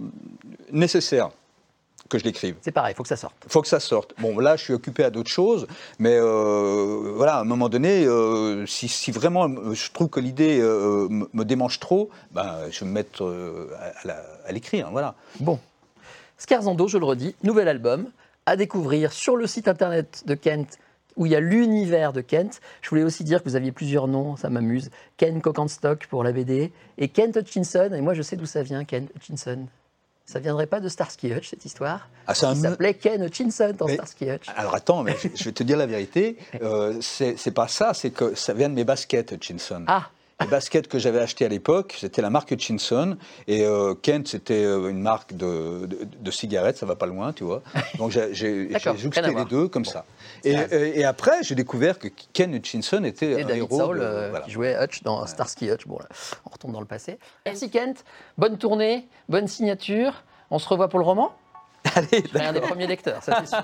nécessaire 0.71 1.29
que 2.09 2.17
je 2.19 2.25
l'écrive. 2.25 2.55
C'est 2.61 2.71
pareil, 2.73 2.93
il 2.93 2.95
faut 2.97 3.03
que 3.03 3.09
ça 3.09 3.15
sorte. 3.15 3.35
Il 3.45 3.51
faut 3.51 3.61
que 3.61 3.67
ça 3.69 3.79
sorte. 3.79 4.13
Bon, 4.19 4.37
là, 4.39 4.57
je 4.57 4.63
suis 4.63 4.73
occupé 4.73 5.03
à 5.05 5.09
d'autres 5.09 5.29
choses, 5.29 5.65
mais 5.97 6.17
euh, 6.19 7.13
voilà, 7.15 7.35
à 7.37 7.41
un 7.41 7.45
moment 7.45 7.69
donné, 7.69 8.05
euh, 8.05 8.65
si, 8.65 8.89
si 8.89 9.11
vraiment 9.11 9.47
euh, 9.47 9.73
je 9.73 9.91
trouve 9.91 10.09
que 10.09 10.19
l'idée 10.19 10.59
euh, 10.59 11.07
me 11.09 11.43
démange 11.45 11.79
trop, 11.79 12.09
ben, 12.33 12.57
je 12.69 12.81
vais 12.81 12.85
me 12.87 12.91
mettre 12.91 13.23
euh, 13.23 13.69
à, 14.05 14.47
à 14.47 14.51
l'écrire, 14.51 14.89
voilà. 14.91 15.15
Bon. 15.39 15.57
Scarzando, 16.41 16.87
je 16.87 16.97
le 16.97 17.05
redis, 17.05 17.35
nouvel 17.43 17.67
album 17.67 18.09
à 18.47 18.55
découvrir 18.55 19.13
sur 19.13 19.37
le 19.37 19.45
site 19.45 19.67
internet 19.67 20.23
de 20.25 20.33
Kent 20.33 20.79
où 21.15 21.27
il 21.27 21.33
y 21.33 21.35
a 21.35 21.39
l'univers 21.39 22.13
de 22.13 22.21
Kent. 22.21 22.61
Je 22.81 22.89
voulais 22.89 23.03
aussi 23.03 23.23
dire 23.23 23.43
que 23.43 23.47
vous 23.49 23.55
aviez 23.55 23.71
plusieurs 23.71 24.07
noms, 24.07 24.35
ça 24.37 24.49
m'amuse. 24.49 24.89
Ken 25.17 25.39
Stock 25.67 26.07
pour 26.07 26.23
la 26.23 26.31
BD 26.31 26.71
et 26.97 27.09
Kent 27.09 27.35
Hutchinson. 27.37 27.91
Et 27.93 28.01
moi, 28.01 28.15
je 28.15 28.23
sais 28.23 28.37
d'où 28.37 28.47
ça 28.47 28.63
vient, 28.63 28.83
Ken 28.85 29.07
Hutchinson. 29.15 29.67
Ça 30.25 30.39
viendrait 30.39 30.65
pas 30.65 30.79
de 30.79 30.89
Starsky 30.89 31.31
Hutch, 31.31 31.51
cette 31.51 31.65
histoire 31.65 32.09
Ah, 32.25 32.33
Il 32.35 32.55
s'appelait 32.57 32.95
Ken 32.95 33.23
Hutchinson 33.23 33.75
dans 33.77 33.85
Mais- 33.85 33.93
Starsky 33.93 34.31
Hutch. 34.31 34.47
Alors 34.55 34.73
attends, 34.73 35.03
mais 35.03 35.15
je, 35.21 35.27
je 35.35 35.43
vais 35.43 35.51
te 35.51 35.61
dire 35.61 35.77
la 35.77 35.85
vérité, 35.85 36.37
euh, 36.63 36.97
c'est 37.01 37.53
pas 37.53 37.67
ça, 37.67 37.93
c'est 37.93 38.09
que 38.09 38.33
ça 38.33 38.55
vient 38.55 38.69
de 38.69 38.73
mes 38.73 38.83
baskets, 38.83 39.31
Hutchinson. 39.33 39.83
Ah, 39.85 40.09
Les 40.45 40.47
baskets 40.47 40.87
que 40.87 40.99
j'avais 40.99 41.19
achetées 41.19 41.45
à 41.45 41.49
l'époque, 41.49 41.95
c'était 41.99 42.21
la 42.21 42.29
marque 42.29 42.51
Hutchinson. 42.51 43.17
Et 43.47 43.65
euh, 43.65 43.93
Kent, 43.95 44.27
c'était 44.27 44.63
euh, 44.65 44.89
une 44.89 45.01
marque 45.01 45.33
de, 45.35 45.85
de- 45.85 46.07
de 46.19 46.31
cigarettes, 46.31 46.77
ça 46.77 46.85
va 46.85 46.95
pas 46.95 47.05
loin, 47.05 47.33
tu 47.33 47.43
vois. 47.43 47.61
Donc 47.97 48.11
j'ai- 48.11 48.33
jouxté 48.33 49.21
les 49.35 49.45
deux 49.45 49.67
comme 49.67 49.85
ça. 49.85 50.05
Et, 50.43 50.55
C'est 50.55 50.89
et- 50.95 50.99
et 50.99 51.05
après, 51.05 51.43
j'ai 51.43 51.55
découvert 51.55 51.99
que 51.99 52.07
Ken 52.33 52.53
Hutchinson 52.53 53.03
était 53.03 53.31
et 53.31 53.43
un 53.43 53.47
David 53.47 53.57
héros. 53.63 53.79
Soul 53.79 53.99
de- 53.99 54.03
euh, 54.03 54.29
voilà. 54.29 54.45
qui 54.45 54.51
jouait 54.51 54.75
Hutch 54.83 55.03
dans 55.03 55.25
Starsky 55.25 55.69
Hutch. 55.69 55.85
Bon, 55.87 55.97
là, 55.99 56.07
on 56.45 56.49
retourne 56.49 56.73
dans 56.73 56.79
le 56.81 56.85
passé. 56.87 57.19
Merci 57.45 57.69
Kent. 57.69 58.03
Bonne 58.37 58.57
tournée, 58.57 59.07
bonne 59.29 59.47
signature. 59.47 60.23
On 60.49 60.59
se 60.59 60.67
revoit 60.67 60.89
pour 60.89 60.99
le 60.99 61.05
roman? 61.05 61.31
Allez, 61.95 62.23
Je 62.25 62.27
serai 62.29 62.45
un 62.45 62.53
des 62.53 62.61
premiers 62.61 62.87
lecteurs, 62.87 63.23
ça 63.23 63.37
c'est 63.39 63.47
sûr. 63.49 63.63